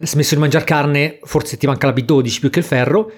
smesso 0.00 0.34
di 0.34 0.40
mangiare 0.40 0.64
carne 0.64 1.18
forse 1.22 1.56
ti 1.56 1.66
manca 1.66 1.86
la 1.86 1.94
B12 1.94 2.38
più 2.38 2.50
che 2.50 2.58
il 2.60 2.64
ferro 2.64 3.10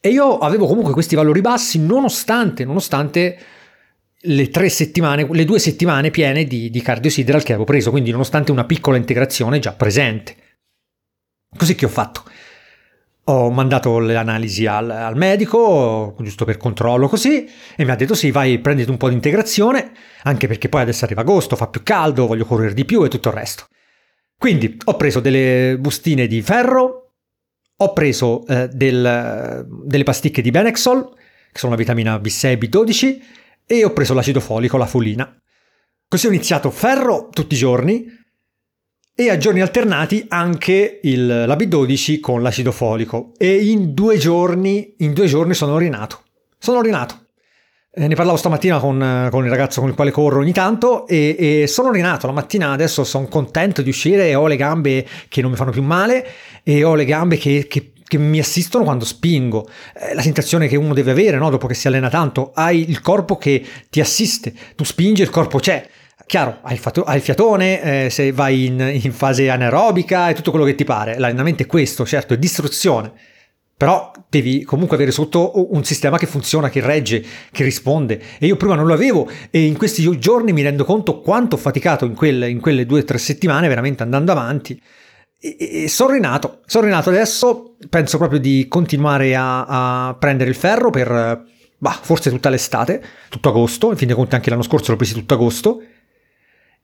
e 0.00 0.08
io 0.10 0.38
avevo 0.38 0.66
comunque 0.66 0.92
questi 0.92 1.16
valori 1.16 1.40
bassi 1.40 1.78
nonostante, 1.78 2.64
nonostante 2.64 3.38
le 4.22 4.48
tre 4.48 4.68
settimane, 4.68 5.26
le 5.30 5.44
due 5.44 5.58
settimane 5.58 6.10
piene 6.10 6.44
di, 6.44 6.70
di 6.70 6.82
cardio 6.82 7.10
sideral 7.10 7.42
che 7.42 7.52
avevo 7.52 7.64
preso, 7.64 7.90
quindi 7.90 8.10
nonostante 8.10 8.52
una 8.52 8.64
piccola 8.64 8.96
integrazione 8.96 9.58
già 9.58 9.72
presente. 9.72 10.36
Così 11.56 11.74
che 11.74 11.86
ho 11.86 11.88
fatto 11.90 12.22
ho 13.30 13.50
mandato 13.50 13.98
le 13.98 14.16
analisi 14.16 14.66
al, 14.66 14.90
al, 14.90 15.16
medico, 15.16 16.16
giusto 16.20 16.44
per 16.44 16.56
controllo 16.56 17.08
così, 17.08 17.48
e 17.76 17.84
mi 17.84 17.90
ha 17.90 17.94
detto 17.94 18.14
sì, 18.14 18.30
vai, 18.30 18.58
prenditi 18.58 18.90
un 18.90 18.96
po' 18.96 19.08
di 19.08 19.14
integrazione, 19.14 19.92
anche 20.24 20.46
perché 20.46 20.68
poi 20.68 20.82
adesso 20.82 21.04
arriva 21.04 21.20
agosto, 21.20 21.56
fa 21.56 21.68
più 21.68 21.82
caldo, 21.82 22.26
voglio 22.26 22.44
correre 22.44 22.74
di 22.74 22.84
più 22.84 23.04
e 23.04 23.08
tutto 23.08 23.28
il 23.28 23.34
resto. 23.34 23.66
Quindi 24.36 24.76
ho 24.84 24.96
preso 24.96 25.20
delle 25.20 25.76
bustine 25.78 26.26
di 26.26 26.42
ferro, 26.42 27.12
ho 27.76 27.92
preso 27.92 28.44
eh, 28.46 28.68
del, 28.68 29.66
delle 29.84 30.04
pasticche 30.04 30.42
di 30.42 30.50
Benexol, 30.50 31.14
che 31.52 31.58
sono 31.58 31.72
la 31.72 31.78
vitamina 31.78 32.16
B6 32.16 32.46
e 32.48 32.58
B12, 32.58 33.18
e 33.66 33.84
ho 33.84 33.92
preso 33.92 34.14
l'acido 34.14 34.40
folico, 34.40 34.76
la 34.76 34.86
folina. 34.86 35.36
Così 36.08 36.26
ho 36.26 36.30
iniziato 36.30 36.70
ferro 36.70 37.28
tutti 37.30 37.54
i 37.54 37.58
giorni, 37.58 38.04
e 39.14 39.30
a 39.30 39.36
giorni 39.36 39.60
alternati 39.60 40.24
anche 40.28 41.00
il, 41.02 41.26
la 41.26 41.56
B12 41.56 42.20
con 42.20 42.42
l'acido 42.42 42.72
folico 42.72 43.32
e 43.36 43.54
in 43.64 43.92
due 43.92 44.16
giorni, 44.16 44.94
in 44.98 45.12
due 45.12 45.26
giorni 45.26 45.54
sono 45.54 45.76
rinato. 45.78 46.22
Sono 46.58 46.80
rinato. 46.80 47.26
Eh, 47.92 48.06
ne 48.06 48.14
parlavo 48.14 48.38
stamattina 48.38 48.78
con, 48.78 49.28
con, 49.30 49.44
il 49.44 49.50
ragazzo 49.50 49.80
con 49.80 49.88
il 49.88 49.96
quale 49.96 50.12
corro 50.12 50.40
ogni 50.40 50.52
tanto 50.52 51.06
e, 51.06 51.62
e 51.62 51.66
sono 51.66 51.90
rinato. 51.90 52.26
La 52.26 52.32
mattina 52.32 52.70
adesso 52.70 53.04
sono 53.04 53.26
contento 53.26 53.82
di 53.82 53.88
uscire 53.88 54.28
e 54.28 54.34
ho 54.34 54.46
le 54.46 54.56
gambe 54.56 55.06
che 55.28 55.42
non 55.42 55.50
mi 55.50 55.56
fanno 55.56 55.72
più 55.72 55.82
male 55.82 56.26
e 56.62 56.84
ho 56.84 56.94
le 56.94 57.04
gambe 57.04 57.36
che, 57.36 57.66
che 57.68 57.92
che 58.10 58.18
mi 58.18 58.40
assistono 58.40 58.82
quando 58.82 59.04
spingo. 59.04 59.68
Eh, 59.94 60.14
la 60.14 60.20
sensazione 60.20 60.66
che 60.66 60.74
uno 60.74 60.94
deve 60.94 61.12
avere 61.12 61.36
no? 61.36 61.48
dopo 61.48 61.68
che 61.68 61.74
si 61.74 61.86
allena 61.86 62.08
tanto, 62.08 62.50
hai 62.54 62.90
il 62.90 63.00
corpo 63.00 63.36
che 63.36 63.64
ti 63.88 64.00
assiste, 64.00 64.52
tu 64.74 64.82
spingi, 64.82 65.22
il 65.22 65.30
corpo 65.30 65.60
c'è. 65.60 65.88
Chiaro, 66.30 66.58
hai 66.62 66.74
il, 66.74 66.78
fato, 66.78 67.02
hai 67.02 67.16
il 67.16 67.22
fiatone, 67.22 68.04
eh, 68.04 68.08
se 68.08 68.30
vai 68.30 68.66
in, 68.66 68.78
in, 69.02 69.12
fase 69.12 69.50
anaerobica 69.50 70.28
e 70.28 70.34
tutto 70.34 70.52
quello 70.52 70.64
che 70.64 70.76
ti 70.76 70.84
pare. 70.84 71.18
L'allenamento 71.18 71.64
è 71.64 71.66
questo, 71.66 72.06
certo, 72.06 72.34
è 72.34 72.38
distruzione. 72.38 73.10
Però 73.76 74.12
devi 74.28 74.62
comunque 74.62 74.94
avere 74.94 75.10
sotto 75.10 75.74
un 75.74 75.82
sistema 75.82 76.18
che 76.18 76.26
funziona, 76.26 76.70
che 76.70 76.80
regge, 76.82 77.20
che 77.50 77.64
risponde. 77.64 78.22
E 78.38 78.46
io 78.46 78.54
prima 78.54 78.76
non 78.76 78.86
lo 78.86 78.94
avevo 78.94 79.28
e 79.50 79.64
in 79.64 79.76
questi 79.76 80.08
giorni 80.20 80.52
mi 80.52 80.62
rendo 80.62 80.84
conto 80.84 81.20
quanto 81.20 81.56
ho 81.56 81.58
faticato 81.58 82.04
in 82.04 82.14
quelle, 82.14 82.48
in 82.48 82.60
quelle 82.60 82.86
due 82.86 83.00
o 83.00 83.04
tre 83.04 83.18
settimane 83.18 83.66
veramente 83.66 84.04
andando 84.04 84.30
avanti. 84.30 84.80
e, 85.40 85.56
e 85.58 85.88
sono 85.88 86.12
rinato, 86.12 86.60
sono 86.64 86.84
rinato 86.84 87.08
adesso, 87.08 87.74
penso 87.88 88.18
proprio 88.18 88.38
di 88.38 88.66
continuare 88.68 89.34
a, 89.34 90.08
a 90.08 90.14
prendere 90.14 90.48
il 90.48 90.56
ferro 90.56 90.90
per, 90.90 91.44
bah, 91.76 91.98
forse 92.00 92.30
tutta 92.30 92.50
l'estate, 92.50 93.02
tutto 93.28 93.48
agosto, 93.48 93.90
in 93.90 93.96
fin 93.96 94.06
dei 94.06 94.14
conti 94.14 94.36
anche 94.36 94.48
l'anno 94.48 94.62
scorso 94.62 94.92
l'ho 94.92 94.96
preso 94.96 95.14
tutto 95.14 95.34
agosto, 95.34 95.82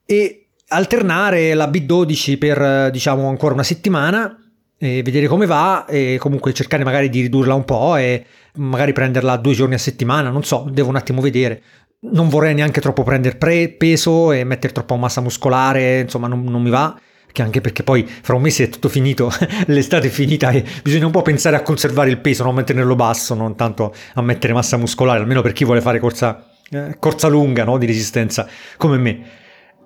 e 0.07 0.47
alternare 0.69 1.53
la 1.55 1.69
B12 1.69 2.39
per, 2.39 2.91
diciamo, 2.91 3.29
ancora 3.29 3.55
una 3.55 3.63
settimana, 3.63 4.41
e 4.79 5.03
vedere 5.03 5.27
come 5.27 5.47
va 5.47 5.87
e 5.87 6.17
comunque 6.19 6.53
cercare 6.53 6.85
magari 6.85 7.09
di 7.09 7.23
ridurla 7.23 7.55
un 7.55 7.65
po' 7.65 7.97
e 7.97 8.25
magari 8.57 8.93
prenderla 8.93 9.37
due 9.37 9.55
giorni 9.55 9.75
a 9.75 9.79
settimana, 9.79 10.31
non 10.31 10.45
so, 10.45 10.67
devo 10.71 10.89
un 10.89 10.97
attimo 10.97 11.21
vedere. 11.21 11.63
Non 11.99 12.29
vorrei 12.29 12.55
neanche 12.55 12.81
troppo 12.81 13.03
prendere 13.03 13.37
pre- 13.37 13.71
peso 13.71 14.33
e 14.33 14.45
mettere 14.45 14.73
troppa 14.73 14.97
massa 14.97 15.21
muscolare, 15.21 16.01
insomma 16.01 16.29
non, 16.29 16.45
non 16.45 16.63
mi 16.63 16.71
va 16.71 16.99
che 17.33 17.43
anche 17.43 17.61
perché 17.61 17.83
poi 17.83 18.07
fra 18.07 18.35
un 18.35 18.41
mese 18.41 18.65
è 18.65 18.69
tutto 18.71 18.89
finito, 18.89 19.31
l'estate 19.67 20.07
è 20.07 20.11
finita 20.11 20.49
e 20.49 20.65
bisogna 20.83 21.05
un 21.05 21.13
po' 21.13 21.21
pensare 21.21 21.55
a 21.55 21.61
conservare 21.61 22.09
il 22.09 22.17
peso, 22.17 22.45
non 22.45 22.55
mantenerlo 22.55 22.95
basso, 22.95 23.35
non 23.35 23.55
tanto 23.55 23.95
a 24.15 24.23
mettere 24.23 24.55
massa 24.55 24.79
muscolare, 24.79 25.19
almeno 25.19 25.43
per 25.43 25.53
chi 25.53 25.67
vuole 25.67 25.83
fare 25.83 25.99
corsa, 25.99 26.49
eh, 26.71 26.97
corsa 26.99 27.29
lunga 27.29 27.65
no? 27.65 27.77
di 27.77 27.85
resistenza 27.85 28.49
come 28.79 28.97
me. 28.97 29.21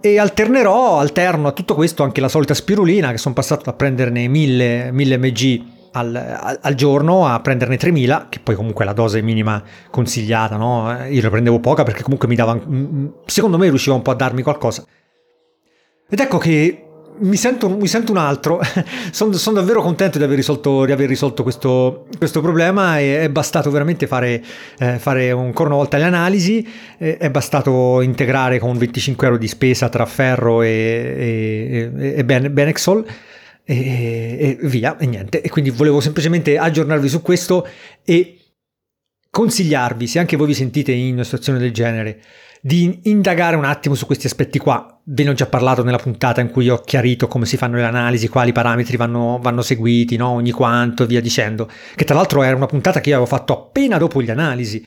E 0.02 0.19
alternerò, 0.19 0.99
alterno 0.99 1.49
a 1.49 1.52
tutto 1.52 1.75
questo 1.75 2.02
anche 2.02 2.21
la 2.21 2.28
solita 2.28 2.54
spirulina, 2.54 3.11
che 3.11 3.19
sono 3.19 3.35
passato 3.35 3.69
a 3.69 3.75
prenderne 3.75 4.28
1000, 4.28 4.92
1000 4.92 5.19
mg 5.19 5.64
al, 5.92 6.59
al, 6.62 6.75
giorno 6.75 7.26
a 7.26 7.40
prenderne 7.40 7.76
3000, 7.76 8.26
che 8.30 8.40
poi 8.40 8.54
comunque 8.54 8.85
è 8.85 8.87
la 8.87 8.95
dose 8.95 9.21
minima 9.21 9.62
consigliata, 9.90 10.57
no? 10.57 11.04
Io 11.04 11.21
ne 11.21 11.28
prendevo 11.28 11.61
poca 11.61 11.83
perché 11.83 12.02
comunque 12.02 12.28
mi 12.28 12.35
dava, 12.35 12.59
secondo 13.26 13.59
me 13.59 13.69
riusciva 13.69 13.95
un 13.95 14.02
po' 14.02 14.12
a 14.12 14.14
darmi 14.14 14.42
qualcosa. 14.42 14.85
Ed 16.09 16.19
ecco 16.19 16.38
che 16.38 16.89
mi 17.19 17.37
sento, 17.37 17.69
mi 17.69 17.87
sento 17.87 18.12
un 18.12 18.19
altro, 18.19 18.61
sono, 19.11 19.33
sono, 19.33 19.61
davvero 19.61 19.83
contento 19.83 20.19
di 20.19 20.25
aver 20.25 20.37
risolto, 20.37 20.85
di 20.85 20.93
aver 20.93 21.09
risolto 21.09 21.43
questo, 21.43 22.07
questo, 22.17 22.40
problema 22.40 22.99
e 22.99 23.23
è 23.23 23.29
bastato 23.29 23.71
veramente 23.71 24.07
fare, 24.07 24.43
eh, 24.79 24.99
fare 24.99 25.31
ancora 25.31 25.69
una 25.69 25.79
volta 25.79 25.99
le 25.99 26.05
analisi, 26.05 26.67
eh, 26.99 27.17
è 27.19 27.31
bastato 27.31 28.00
integrare 28.00 28.59
con 28.59 28.76
25 28.79 29.26
euro 29.26 29.38
di 29.38 29.49
spesa 29.49 29.88
tra 29.88 30.07
ferro 30.07 30.62
e, 30.62 31.90
e, 31.99 32.14
e 32.17 32.25
ben, 32.25 32.52
Benexol 32.52 33.05
e, 33.64 34.59
e 34.61 34.67
via, 34.67 34.97
e 34.97 35.07
niente. 35.07 35.43
E 35.43 35.49
quindi 35.49 35.71
volevo 35.71 36.00
semplicemente 36.00 36.59
aggiornarvi 36.59 37.09
su 37.09 37.23
questo 37.23 37.67
e 38.05 38.37
consigliarvi, 39.31 40.07
se 40.07 40.19
anche 40.19 40.37
voi 40.37 40.49
vi 40.49 40.55
sentite 40.55 40.93
in 40.93 41.14
una 41.14 41.25
situazione 41.25 41.59
del 41.59 41.73
genere, 41.73 42.21
di 42.61 43.00
indagare 43.05 43.57
un 43.57 43.64
attimo 43.64 43.95
su 43.95 44.07
questi 44.07 44.26
aspetti 44.26 44.59
qua. 44.59 45.00
Ve 45.12 45.25
ne 45.25 45.31
ho 45.31 45.33
già 45.33 45.47
parlato 45.47 45.83
nella 45.83 45.99
puntata 45.99 46.40
in 46.40 46.50
cui 46.50 46.69
ho 46.69 46.79
chiarito 46.79 47.26
come 47.26 47.45
si 47.45 47.57
fanno 47.57 47.76
le 47.76 47.85
analisi, 47.85 48.29
quali 48.29 48.52
parametri 48.52 48.97
vanno, 48.97 49.38
vanno 49.43 49.61
seguiti, 49.61 50.17
no? 50.17 50.29
ogni 50.29 50.52
quanto, 50.52 51.05
via 51.05 51.21
dicendo. 51.21 51.69
Che 51.97 52.05
tra 52.05 52.14
l'altro 52.14 52.43
era 52.43 52.55
una 52.55 52.67
puntata 52.67 53.00
che 53.00 53.09
io 53.09 53.17
avevo 53.17 53.29
fatto 53.29 53.52
appena 53.52 53.99
dopo 53.99 54.23
gli 54.23 54.31
analisi. 54.31 54.87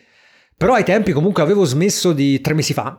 Però 0.56 0.76
ai 0.76 0.86
tempi 0.86 1.12
comunque 1.12 1.44
avevo 1.44 1.66
smesso 1.66 2.14
di 2.14 2.40
tre 2.40 2.54
mesi 2.54 2.74
fa. 2.74 2.98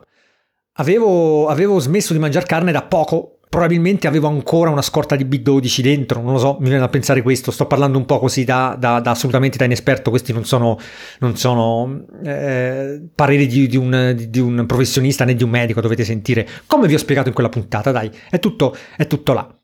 Avevo, 0.73 1.47
avevo 1.47 1.79
smesso 1.79 2.13
di 2.13 2.19
mangiare 2.19 2.45
carne 2.45 2.71
da 2.71 2.83
poco, 2.83 3.34
probabilmente 3.49 4.07
avevo 4.07 4.27
ancora 4.27 4.69
una 4.69 4.81
scorta 4.81 5.15
di 5.15 5.25
B12 5.25 5.81
dentro, 5.81 6.21
non 6.21 6.33
lo 6.33 6.39
so, 6.39 6.57
mi 6.59 6.65
viene 6.65 6.79
da 6.79 6.89
pensare 6.89 7.21
questo, 7.21 7.51
sto 7.51 7.65
parlando 7.65 7.97
un 7.97 8.05
po' 8.05 8.19
così 8.19 8.43
da, 8.43 8.75
da, 8.77 8.99
da 8.99 9.11
assolutamente 9.11 9.57
da 9.57 9.65
inesperto, 9.65 10.09
questi 10.09 10.33
non 10.33 10.45
sono, 10.45 10.77
non 11.19 11.37
sono 11.37 12.05
eh, 12.23 13.01
pareri 13.13 13.47
di, 13.47 13.67
di, 13.67 13.77
un, 13.77 14.15
di, 14.27 14.39
un, 14.39 14.65
professionista 14.65 15.25
né 15.25 15.35
di 15.35 15.43
un 15.43 15.49
medico, 15.49 15.81
dovete 15.81 16.03
sentire, 16.03 16.47
come 16.65 16.87
vi 16.87 16.95
ho 16.95 16.99
spiegato 16.99 17.27
in 17.27 17.33
quella 17.33 17.49
puntata, 17.49 17.91
dai, 17.91 18.11
è 18.29 18.39
tutto, 18.39 18.75
è 18.97 19.07
tutto 19.07 19.33
là. 19.33 19.59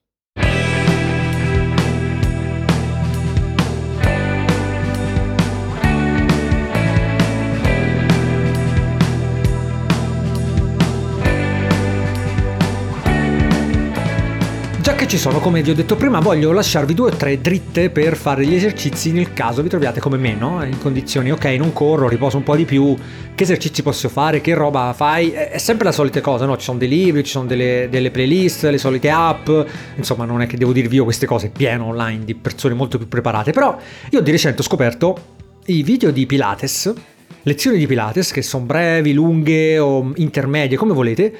Ci 15.11 15.17
sono, 15.17 15.39
come 15.39 15.61
vi 15.61 15.71
ho 15.71 15.75
detto 15.75 15.97
prima, 15.97 16.21
voglio 16.21 16.53
lasciarvi 16.53 16.93
due 16.93 17.09
o 17.09 17.13
tre 17.13 17.41
dritte 17.41 17.89
per 17.89 18.15
fare 18.15 18.45
gli 18.45 18.55
esercizi 18.55 19.11
nel 19.11 19.33
caso 19.33 19.61
vi 19.61 19.67
troviate 19.67 19.99
come 19.99 20.15
me, 20.15 20.35
no? 20.35 20.63
In 20.63 20.79
condizioni, 20.79 21.33
ok, 21.33 21.43
non 21.57 21.73
corro, 21.73 22.07
riposo 22.07 22.37
un 22.37 22.43
po' 22.43 22.55
di 22.55 22.63
più, 22.63 22.95
che 23.35 23.43
esercizi 23.43 23.83
posso 23.83 24.07
fare, 24.07 24.39
che 24.39 24.53
roba 24.53 24.93
fai? 24.95 25.31
È 25.31 25.57
sempre 25.57 25.83
la 25.83 25.91
solita 25.91 26.21
cosa, 26.21 26.45
no? 26.45 26.55
Ci 26.55 26.63
sono 26.63 26.77
dei 26.77 26.87
libri, 26.87 27.25
ci 27.25 27.31
sono 27.31 27.45
delle, 27.45 27.89
delle 27.91 28.09
playlist, 28.09 28.63
le 28.63 28.77
solite 28.77 29.09
app, 29.09 29.49
insomma 29.97 30.23
non 30.23 30.43
è 30.43 30.47
che 30.47 30.55
devo 30.55 30.71
dirvi 30.71 30.95
io 30.95 31.03
queste 31.03 31.25
cose, 31.25 31.49
pieno 31.49 31.87
online 31.87 32.23
di 32.23 32.33
persone 32.33 32.73
molto 32.73 32.97
più 32.97 33.09
preparate, 33.09 33.51
però 33.51 33.77
io 34.11 34.21
di 34.21 34.31
recente 34.31 34.61
ho 34.61 34.63
scoperto 34.63 35.17
i 35.65 35.83
video 35.83 36.11
di 36.11 36.25
Pilates, 36.25 36.93
lezioni 37.41 37.77
di 37.77 37.85
Pilates 37.85 38.31
che 38.31 38.41
sono 38.41 38.63
brevi, 38.63 39.11
lunghe 39.11 39.77
o 39.77 40.13
intermedie, 40.15 40.77
come 40.77 40.93
volete, 40.93 41.33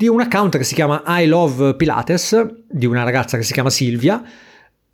di 0.00 0.08
un 0.08 0.22
account 0.22 0.56
che 0.56 0.64
si 0.64 0.72
chiama 0.72 1.02
I 1.04 1.26
Love 1.26 1.74
Pilates, 1.74 2.46
di 2.70 2.86
una 2.86 3.02
ragazza 3.02 3.36
che 3.36 3.42
si 3.42 3.52
chiama 3.52 3.68
Silvia. 3.68 4.24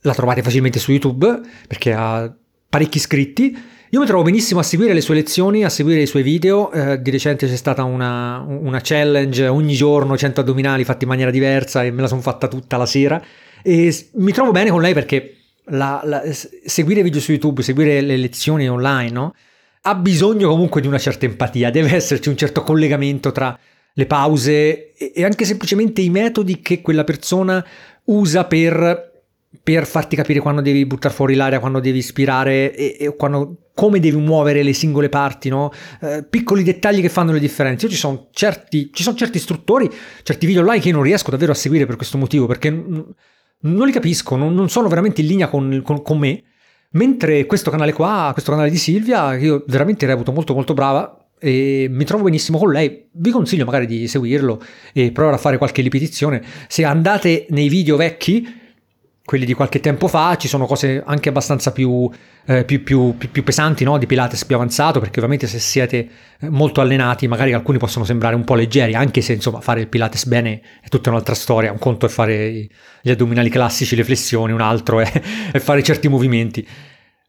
La 0.01 0.13
trovate 0.13 0.41
facilmente 0.41 0.79
su 0.79 0.91
YouTube 0.91 1.39
perché 1.65 1.93
ha 1.93 2.29
parecchi 2.67 2.97
iscritti. 2.97 3.57
Io 3.91 4.01
mi 4.01 4.05
trovo 4.05 4.23
benissimo 4.23 4.59
a 4.59 4.63
seguire 4.63 4.91
le 4.93 4.99
sue 4.99 5.15
lezioni, 5.15 5.63
a 5.63 5.69
seguire 5.69 6.01
i 6.01 6.07
suoi 6.07 6.23
video. 6.23 6.73
Eh, 6.73 7.01
di 7.01 7.09
recente 7.09 7.47
c'è 7.47 7.55
stata 7.55 7.85
una, 7.85 8.43
una, 8.45 8.81
challenge 8.83 9.47
ogni 9.47 9.75
giorno, 9.75 10.17
100 10.17 10.41
addominali 10.41 10.83
fatti 10.83 11.05
in 11.05 11.09
maniera 11.09 11.31
diversa 11.31 11.85
e 11.85 11.91
me 11.91 12.01
la 12.01 12.09
sono 12.09 12.19
fatta 12.19 12.49
tutta 12.49 12.75
la 12.75 12.85
sera. 12.85 13.23
E 13.63 14.09
mi 14.15 14.33
trovo 14.33 14.51
bene 14.51 14.71
con 14.71 14.81
lei 14.81 14.93
perché 14.93 15.37
la, 15.67 16.01
la, 16.03 16.21
seguire 16.33 17.01
video 17.01 17.21
su 17.21 17.31
YouTube, 17.31 17.63
seguire 17.63 18.01
le 18.01 18.17
lezioni 18.17 18.67
online, 18.67 19.11
no? 19.11 19.33
ha 19.83 19.95
bisogno 19.95 20.49
comunque 20.49 20.81
di 20.81 20.87
una 20.87 20.99
certa 20.99 21.25
empatia, 21.25 21.71
deve 21.71 21.95
esserci 21.95 22.27
un 22.27 22.35
certo 22.35 22.61
collegamento 22.61 23.31
tra 23.31 23.57
le 23.97 24.05
pause 24.05 24.93
e 24.93 25.23
anche 25.23 25.43
semplicemente 25.43 26.01
i 26.01 26.09
metodi 26.09 26.61
che 26.61 26.81
quella 26.81 27.03
persona 27.03 27.65
usa 28.05 28.45
per, 28.45 29.23
per 29.63 29.87
farti 29.87 30.15
capire 30.15 30.39
quando 30.39 30.61
devi 30.61 30.85
buttare 30.85 31.13
fuori 31.13 31.33
l'aria, 31.33 31.59
quando 31.59 31.79
devi 31.79 31.97
ispirare 31.97 32.75
e, 32.75 32.95
e 32.99 33.15
quando, 33.15 33.69
come 33.73 33.99
devi 33.99 34.17
muovere 34.17 34.61
le 34.61 34.73
singole 34.73 35.09
parti, 35.09 35.49
no? 35.49 35.71
eh, 36.01 36.23
piccoli 36.29 36.61
dettagli 36.61 37.01
che 37.01 37.09
fanno 37.09 37.31
le 37.31 37.39
differenze. 37.39 37.87
Io 37.87 37.91
ci 37.91 37.97
sono 37.97 38.27
certi, 38.31 38.91
ci 38.93 39.01
sono 39.01 39.17
certi 39.17 39.37
istruttori, 39.37 39.89
certi 40.21 40.45
video 40.45 40.61
online 40.61 40.79
che 40.79 40.89
io 40.89 40.93
non 40.93 41.03
riesco 41.03 41.31
davvero 41.31 41.53
a 41.53 41.55
seguire 41.55 41.87
per 41.87 41.95
questo 41.95 42.19
motivo, 42.19 42.45
perché 42.45 42.69
non 42.69 43.15
li 43.85 43.91
capisco, 43.91 44.35
non, 44.35 44.53
non 44.53 44.69
sono 44.69 44.89
veramente 44.89 45.21
in 45.21 45.27
linea 45.27 45.47
con, 45.47 45.81
con, 45.83 46.03
con 46.03 46.19
me. 46.19 46.43
Mentre 46.91 47.47
questo 47.47 47.71
canale 47.71 47.93
qua, 47.93 48.29
questo 48.31 48.51
canale 48.51 48.69
di 48.69 48.77
Silvia, 48.77 49.35
io 49.35 49.63
veramente 49.67 50.05
reputo 50.05 50.31
molto 50.31 50.53
molto 50.53 50.73
brava, 50.73 51.16
e 51.39 51.87
mi 51.89 52.03
trovo 52.03 52.23
benissimo 52.23 52.57
con 52.57 52.71
lei. 52.71 53.07
Vi 53.11 53.31
consiglio 53.31 53.65
magari 53.65 53.85
di 53.85 54.07
seguirlo 54.07 54.61
e 54.93 55.11
provare 55.11 55.35
a 55.35 55.39
fare 55.39 55.57
qualche 55.57 55.81
ripetizione. 55.81 56.43
Se 56.67 56.83
andate 56.83 57.45
nei 57.49 57.69
video 57.69 57.95
vecchi, 57.95 58.65
quelli 59.27 59.43
di 59.43 59.53
qualche 59.53 59.81
tempo 59.81 60.07
fa, 60.07 60.37
ci 60.37 60.47
sono 60.47 60.65
cose 60.65 61.03
anche 61.05 61.27
abbastanza 61.27 61.73
più, 61.73 62.09
eh, 62.45 62.63
più, 62.63 62.81
più, 62.81 63.17
più 63.17 63.43
pesanti, 63.43 63.83
no? 63.83 63.97
di 63.97 64.05
Pilates 64.05 64.45
più 64.45 64.55
avanzato, 64.55 65.01
perché 65.01 65.17
ovviamente 65.17 65.47
se 65.47 65.59
siete 65.59 66.09
eh, 66.39 66.49
molto 66.49 66.79
allenati, 66.79 67.27
magari 67.27 67.51
alcuni 67.51 67.77
possono 67.77 68.05
sembrare 68.05 68.35
un 68.35 68.45
po' 68.45 68.55
leggeri, 68.55 68.95
anche 68.95 69.19
se 69.19 69.33
insomma 69.33 69.59
fare 69.59 69.81
il 69.81 69.89
Pilates 69.89 70.25
bene 70.27 70.61
è 70.81 70.87
tutta 70.87 71.09
un'altra 71.09 71.35
storia. 71.35 71.73
Un 71.73 71.77
conto 71.77 72.05
è 72.05 72.09
fare 72.09 72.69
gli 73.01 73.09
addominali 73.09 73.49
classici, 73.49 73.97
le 73.97 74.05
flessioni, 74.05 74.53
un 74.53 74.61
altro 74.61 75.01
è, 75.01 75.11
è 75.51 75.59
fare 75.59 75.83
certi 75.83 76.07
movimenti. 76.07 76.65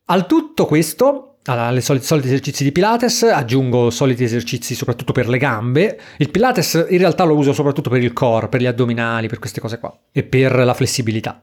Al 0.05 0.27
tutto 0.27 0.67
questo 0.67 1.28
alle 1.49 1.81
soliti, 1.81 2.05
soliti 2.05 2.27
esercizi 2.29 2.65
di 2.65 2.73
Pilates, 2.73 3.23
aggiungo 3.23 3.91
soliti 3.91 4.25
esercizi 4.25 4.75
soprattutto 4.75 5.13
per 5.13 5.29
le 5.29 5.39
gambe. 5.39 5.99
Il 6.19 6.31
Pilates 6.31 6.87
in 6.89 6.99
realtà 6.99 7.25
lo 7.25 7.35
uso 7.35 7.53
soprattutto 7.53 7.91
per 7.91 8.03
il 8.03 8.13
core, 8.13 8.49
per 8.49 8.61
gli 8.61 8.67
addominali, 8.67 9.29
per 9.29 9.39
queste 9.39 9.61
cose 9.61 9.79
qua 9.79 9.97
e 10.13 10.23
per 10.23 10.55
la 10.55 10.75
flessibilità. 10.75 11.43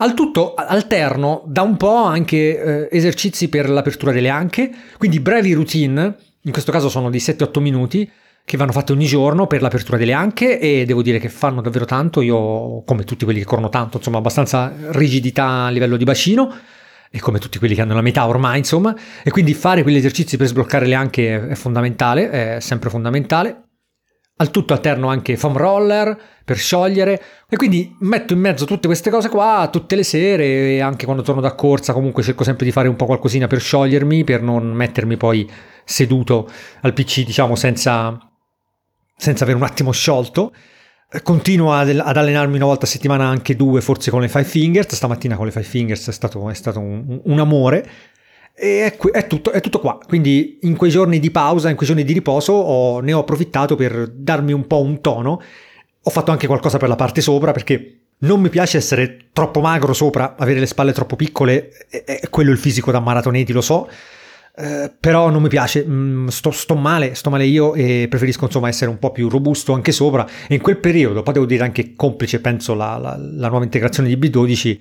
Al 0.00 0.14
tutto 0.14 0.54
alterno 0.54 1.42
da 1.46 1.62
un 1.62 1.76
po' 1.76 2.04
anche 2.04 2.36
eh, 2.36 2.88
esercizi 2.96 3.48
per 3.48 3.68
l'apertura 3.68 4.12
delle 4.12 4.28
anche, 4.28 4.70
quindi 4.96 5.18
brevi 5.18 5.52
routine, 5.52 6.16
in 6.42 6.52
questo 6.52 6.70
caso 6.70 6.88
sono 6.88 7.10
di 7.10 7.18
7-8 7.18 7.60
minuti, 7.60 8.08
che 8.44 8.56
vanno 8.56 8.72
fatte 8.72 8.92
ogni 8.92 9.04
giorno 9.04 9.46
per 9.46 9.60
l'apertura 9.60 9.98
delle 9.98 10.14
anche 10.14 10.58
e 10.58 10.86
devo 10.86 11.02
dire 11.02 11.18
che 11.18 11.28
fanno 11.28 11.60
davvero 11.60 11.84
tanto, 11.84 12.22
io 12.22 12.82
come 12.84 13.04
tutti 13.04 13.24
quelli 13.24 13.40
che 13.40 13.44
corrono 13.44 13.68
tanto, 13.68 13.98
insomma 13.98 14.18
abbastanza 14.18 14.72
rigidità 14.92 15.64
a 15.64 15.68
livello 15.68 15.98
di 15.98 16.04
bacino, 16.04 16.54
e 17.10 17.20
come 17.20 17.38
tutti 17.38 17.58
quelli 17.58 17.74
che 17.74 17.80
hanno 17.80 17.94
la 17.94 18.02
metà 18.02 18.26
ormai, 18.26 18.58
insomma, 18.58 18.94
e 19.22 19.30
quindi 19.30 19.54
fare 19.54 19.82
quegli 19.82 19.96
esercizi 19.96 20.36
per 20.36 20.46
sbloccare 20.46 20.86
le 20.86 20.94
anche 20.94 21.48
è 21.48 21.54
fondamentale, 21.54 22.30
è 22.30 22.60
sempre 22.60 22.90
fondamentale. 22.90 23.62
Al 24.40 24.50
tutto 24.52 24.72
alterno 24.72 25.08
anche 25.08 25.36
foam 25.36 25.56
roller 25.56 26.16
per 26.44 26.56
sciogliere 26.56 27.20
e 27.48 27.56
quindi 27.56 27.96
metto 28.00 28.34
in 28.34 28.38
mezzo 28.38 28.66
tutte 28.66 28.86
queste 28.86 29.10
cose 29.10 29.28
qua 29.28 29.68
tutte 29.70 29.96
le 29.96 30.04
sere 30.04 30.44
e 30.44 30.80
anche 30.80 31.06
quando 31.06 31.24
torno 31.24 31.40
da 31.40 31.56
corsa 31.56 31.92
comunque 31.92 32.22
cerco 32.22 32.44
sempre 32.44 32.64
di 32.64 32.70
fare 32.70 32.86
un 32.86 32.94
po' 32.94 33.06
qualcosina 33.06 33.48
per 33.48 33.60
sciogliermi, 33.60 34.22
per 34.22 34.40
non 34.42 34.70
mettermi 34.70 35.16
poi 35.16 35.50
seduto 35.84 36.48
al 36.82 36.92
PC 36.92 37.24
diciamo 37.24 37.56
senza, 37.56 38.16
senza 39.16 39.42
avere 39.42 39.58
un 39.58 39.64
attimo 39.64 39.90
sciolto. 39.90 40.52
Continuo 41.22 41.72
ad, 41.72 41.88
allenarmi 41.88 42.56
una 42.56 42.66
volta 42.66 42.84
a 42.84 42.88
settimana, 42.88 43.24
anche 43.24 43.56
due, 43.56 43.80
forse 43.80 44.10
con 44.10 44.20
le 44.20 44.28
Five 44.28 44.44
Fingers. 44.44 44.94
Stamattina 44.94 45.36
con 45.36 45.46
le 45.46 45.52
Five 45.52 45.64
Fingers 45.64 46.06
è 46.06 46.12
stato, 46.12 46.50
è 46.50 46.54
stato 46.54 46.80
un, 46.80 47.20
un, 47.24 47.38
amore. 47.38 47.88
E 48.54 48.84
è, 48.84 48.96
è, 49.12 49.26
tutto, 49.26 49.50
è, 49.50 49.60
tutto, 49.60 49.80
qua. 49.80 49.98
Quindi 50.06 50.58
in 50.62 50.76
quei 50.76 50.90
giorni 50.90 51.18
di 51.18 51.30
pausa, 51.30 51.70
in 51.70 51.76
quei 51.76 51.88
giorni 51.88 52.04
di 52.04 52.12
riposo, 52.12 52.52
ho, 52.52 53.00
ne 53.00 53.14
ho 53.14 53.20
approfittato 53.20 53.74
per 53.74 54.06
darmi 54.06 54.52
un 54.52 54.66
po' 54.66 54.82
un 54.82 55.00
tono. 55.00 55.40
Ho 56.02 56.10
fatto 56.10 56.30
anche 56.30 56.46
qualcosa 56.46 56.76
per 56.76 56.90
la 56.90 56.96
parte 56.96 57.22
sopra 57.22 57.52
perché 57.52 58.00
non 58.18 58.42
mi 58.42 58.50
piace 58.50 58.76
essere 58.76 59.28
troppo 59.32 59.60
magro 59.60 59.94
sopra, 59.94 60.36
avere 60.36 60.60
le 60.60 60.66
spalle 60.66 60.92
troppo 60.92 61.16
piccole. 61.16 61.70
È 61.88 62.28
quello 62.28 62.50
il 62.50 62.58
fisico 62.58 62.90
da 62.90 63.00
maratoneti, 63.00 63.54
lo 63.54 63.62
so 63.62 63.88
eh, 64.58 64.92
però 64.98 65.30
non 65.30 65.42
mi 65.42 65.48
piace, 65.48 65.84
mm, 65.86 66.26
sto, 66.28 66.50
sto, 66.50 66.74
male, 66.74 67.14
sto 67.14 67.30
male 67.30 67.44
io 67.44 67.74
e 67.74 68.06
preferisco 68.10 68.46
insomma 68.46 68.66
essere 68.66 68.90
un 68.90 68.98
po' 68.98 69.12
più 69.12 69.28
robusto 69.28 69.72
anche 69.72 69.92
sopra 69.92 70.26
e 70.48 70.54
in 70.56 70.60
quel 70.60 70.78
periodo, 70.78 71.22
poi 71.22 71.34
devo 71.34 71.46
dire 71.46 71.62
anche 71.62 71.94
complice 71.94 72.40
penso 72.40 72.74
la, 72.74 72.96
la, 72.96 73.16
la 73.16 73.48
nuova 73.48 73.62
integrazione 73.62 74.08
di 74.08 74.16
B12 74.16 74.78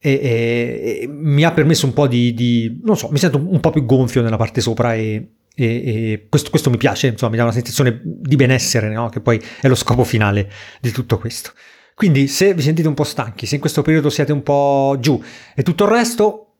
e, 0.00 0.10
e, 0.10 0.98
e, 1.02 1.06
mi 1.06 1.44
ha 1.44 1.52
permesso 1.52 1.86
un 1.86 1.92
po' 1.92 2.08
di, 2.08 2.34
di, 2.34 2.80
non 2.82 2.96
so, 2.96 3.08
mi 3.10 3.18
sento 3.18 3.38
un 3.38 3.60
po' 3.60 3.70
più 3.70 3.84
gonfio 3.84 4.20
nella 4.20 4.36
parte 4.36 4.60
sopra 4.60 4.94
e, 4.94 5.34
e 5.54 6.26
questo, 6.28 6.50
questo, 6.50 6.68
mi 6.68 6.76
piace, 6.76 7.06
insomma 7.06 7.30
mi 7.30 7.36
dà 7.36 7.44
una 7.44 7.52
sensazione 7.52 8.00
di 8.02 8.34
benessere, 8.34 8.92
no? 8.92 9.08
che 9.10 9.20
poi 9.20 9.40
è 9.60 9.68
lo 9.68 9.76
scopo 9.76 10.02
finale 10.02 10.50
di 10.80 10.90
tutto 10.90 11.18
questo. 11.18 11.52
Quindi 11.94 12.26
se 12.26 12.52
vi 12.52 12.62
sentite 12.62 12.88
un 12.88 12.94
po' 12.94 13.04
stanchi, 13.04 13.46
se 13.46 13.54
in 13.54 13.60
questo 13.60 13.82
periodo 13.82 14.10
siete 14.10 14.32
un 14.32 14.42
po' 14.42 14.96
giù 14.98 15.22
e 15.54 15.62
tutto 15.62 15.84
il 15.84 15.90
resto, 15.90 16.54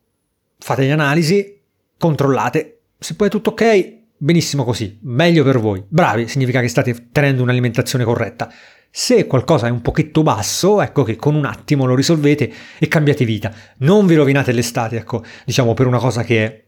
fate 0.58 0.82
le 0.82 0.92
analisi, 0.92 1.62
controllate. 2.04 2.80
Se 2.98 3.14
poi 3.14 3.28
è 3.28 3.30
tutto 3.30 3.50
ok, 3.50 4.00
benissimo 4.18 4.62
così, 4.62 4.98
meglio 5.04 5.42
per 5.42 5.58
voi. 5.58 5.82
Bravi, 5.88 6.28
significa 6.28 6.60
che 6.60 6.68
state 6.68 7.08
tenendo 7.10 7.42
un'alimentazione 7.42 8.04
corretta. 8.04 8.52
Se 8.90 9.26
qualcosa 9.26 9.68
è 9.68 9.70
un 9.70 9.80
pochetto 9.80 10.22
basso, 10.22 10.82
ecco 10.82 11.02
che 11.02 11.16
con 11.16 11.34
un 11.34 11.46
attimo 11.46 11.86
lo 11.86 11.94
risolvete 11.94 12.52
e 12.78 12.88
cambiate 12.88 13.24
vita. 13.24 13.50
Non 13.78 14.06
vi 14.06 14.16
rovinate 14.16 14.52
l'estate, 14.52 14.98
ecco, 14.98 15.24
diciamo 15.46 15.72
per 15.72 15.86
una 15.86 15.98
cosa 15.98 16.22
che 16.22 16.64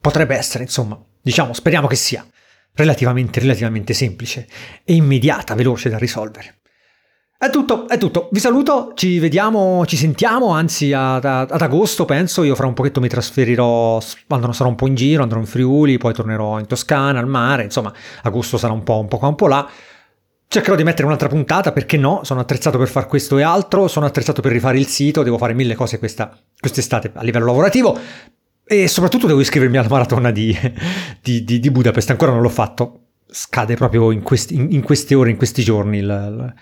potrebbe 0.00 0.36
essere, 0.36 0.64
insomma, 0.64 1.00
diciamo, 1.22 1.52
speriamo 1.52 1.86
che 1.86 1.96
sia 1.96 2.26
relativamente, 2.74 3.38
relativamente 3.38 3.94
semplice 3.94 4.48
e 4.82 4.94
immediata, 4.94 5.54
veloce 5.54 5.88
da 5.88 5.96
risolvere. 5.96 6.56
È 7.38 7.50
tutto, 7.50 7.86
è 7.86 7.98
tutto. 7.98 8.30
Vi 8.32 8.40
saluto, 8.40 8.92
ci 8.94 9.18
vediamo, 9.18 9.84
ci 9.84 9.98
sentiamo, 9.98 10.52
anzi 10.52 10.94
ad, 10.94 11.26
ad, 11.26 11.50
agosto 11.50 12.06
penso, 12.06 12.42
io 12.44 12.54
fra 12.54 12.66
un 12.66 12.72
pochetto 12.72 12.98
mi 12.98 13.08
trasferirò, 13.08 14.00
quando 14.26 14.50
sarò 14.52 14.70
un 14.70 14.74
po' 14.74 14.86
in 14.86 14.94
giro, 14.94 15.22
andrò 15.22 15.38
in 15.38 15.44
Friuli, 15.44 15.98
poi 15.98 16.14
tornerò 16.14 16.58
in 16.58 16.66
Toscana, 16.66 17.18
al 17.18 17.28
mare, 17.28 17.64
insomma, 17.64 17.92
agosto 18.22 18.56
sarà 18.56 18.72
un 18.72 18.82
po', 18.82 19.00
un 19.00 19.08
po' 19.08 19.18
qua, 19.18 19.28
un 19.28 19.34
po' 19.34 19.48
là. 19.48 19.68
Cercherò 20.48 20.76
di 20.76 20.82
mettere 20.84 21.04
un'altra 21.04 21.28
puntata, 21.28 21.72
perché 21.72 21.98
no? 21.98 22.20
Sono 22.22 22.40
attrezzato 22.40 22.78
per 22.78 22.88
fare 22.88 23.06
questo 23.06 23.36
e 23.36 23.42
altro, 23.42 23.86
sono 23.86 24.06
attrezzato 24.06 24.40
per 24.40 24.52
rifare 24.52 24.78
il 24.78 24.86
sito, 24.86 25.22
devo 25.22 25.36
fare 25.36 25.52
mille 25.52 25.74
cose 25.74 25.98
questa, 25.98 26.34
quest'estate 26.58 27.10
a 27.14 27.22
livello 27.22 27.44
lavorativo. 27.44 27.98
E 28.64 28.88
soprattutto 28.88 29.26
devo 29.26 29.40
iscrivermi 29.40 29.76
alla 29.76 29.88
maratona 29.90 30.30
di, 30.30 30.56
di, 31.20 31.44
di, 31.44 31.60
di 31.60 31.70
Budapest, 31.70 32.08
ancora 32.08 32.32
non 32.32 32.40
l'ho 32.40 32.48
fatto, 32.48 33.00
scade 33.28 33.74
proprio 33.74 34.10
in, 34.10 34.22
questi, 34.22 34.54
in, 34.54 34.68
in 34.70 34.82
queste 34.82 35.14
ore, 35.14 35.28
in 35.28 35.36
questi 35.36 35.62
giorni 35.62 35.98
il, 35.98 36.04
il 36.04 36.54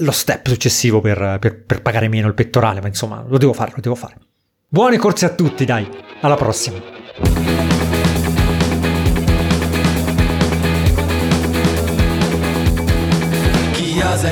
lo 0.00 0.10
step 0.10 0.48
successivo 0.48 1.00
per, 1.00 1.38
per, 1.40 1.64
per 1.64 1.82
pagare 1.82 2.08
meno 2.08 2.28
il 2.28 2.34
pettorale, 2.34 2.80
ma 2.80 2.88
insomma 2.88 3.24
lo 3.26 3.38
devo 3.38 3.52
fare, 3.52 3.72
lo 3.74 3.80
devo 3.80 3.94
fare. 3.94 4.16
Buone 4.68 4.98
corse 4.98 5.26
a 5.26 5.30
tutti, 5.30 5.64
dai, 5.64 5.88
alla 6.20 6.36
prossima. 6.36 6.94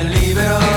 Libero, 0.01 0.74